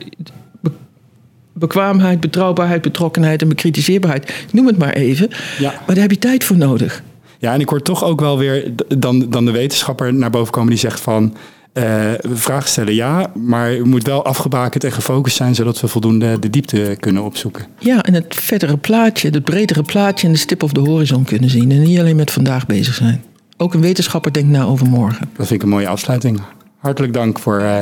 bekwaamheid, 1.53 2.21
betrouwbaarheid, 2.21 2.83
betrokkenheid 2.83 3.43
en 3.43 3.49
bekritiseerbaarheid. 3.49 4.47
Noem 4.53 4.67
het 4.67 4.79
maar 4.79 4.93
even. 4.93 5.29
Ja. 5.59 5.71
Maar 5.71 5.95
daar 5.95 6.05
heb 6.05 6.11
je 6.11 6.19
tijd 6.19 6.45
voor 6.45 6.57
nodig. 6.57 7.03
Ja, 7.39 7.53
en 7.53 7.61
ik 7.61 7.69
hoor 7.69 7.83
toch 7.83 8.05
ook 8.05 8.21
wel 8.21 8.39
weer 8.39 8.73
dan, 8.99 9.31
dan 9.31 9.45
de 9.45 9.51
wetenschapper 9.51 10.15
naar 10.15 10.31
boven 10.31 10.53
komen 10.53 10.71
die 10.71 10.79
zegt 10.79 11.01
van. 11.01 11.37
Uh, 11.75 12.13
vragen 12.33 12.69
stellen 12.69 12.95
ja, 12.95 13.31
maar 13.35 13.71
het 13.71 13.85
moet 13.85 14.07
wel 14.07 14.25
afgebakend 14.25 14.85
en 14.85 14.93
gefocust 14.93 15.37
zijn, 15.37 15.55
zodat 15.55 15.81
we 15.81 15.89
voldoende 15.89 16.39
de 16.39 16.51
diepte 16.51 16.97
kunnen 17.01 17.23
opzoeken. 17.23 17.67
Ja, 17.79 18.03
en 18.03 18.15
het 18.15 18.35
verdere 18.35 18.77
plaatje, 18.77 19.31
het 19.31 19.45
bredere 19.45 19.83
plaatje 19.83 20.27
en 20.27 20.33
de 20.33 20.39
stip 20.39 20.63
of 20.63 20.73
de 20.73 20.81
horizon 20.81 21.25
kunnen 21.25 21.51
zien. 21.51 21.71
En 21.71 21.81
niet 21.81 21.99
alleen 21.99 22.17
met 22.17 22.31
vandaag 22.31 22.67
bezig 22.67 22.95
zijn. 22.95 23.25
Ook 23.57 23.75
een 23.75 23.81
wetenschapper 23.81 24.33
denkt 24.33 24.51
na 24.51 24.65
over 24.65 24.87
morgen. 24.87 25.29
Dat 25.37 25.47
vind 25.47 25.51
ik 25.51 25.63
een 25.63 25.69
mooie 25.69 25.89
afsluiting. 25.89 26.41
Hartelijk 26.79 27.13
dank 27.13 27.39
voor 27.39 27.61
uh, 27.61 27.81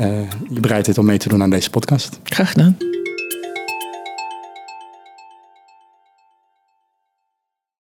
uh, 0.00 0.06
je 0.48 0.60
bereidheid 0.60 0.98
om 0.98 1.06
mee 1.06 1.18
te 1.18 1.28
doen 1.28 1.42
aan 1.42 1.50
deze 1.50 1.70
podcast. 1.70 2.20
Graag 2.22 2.50
gedaan. 2.52 2.76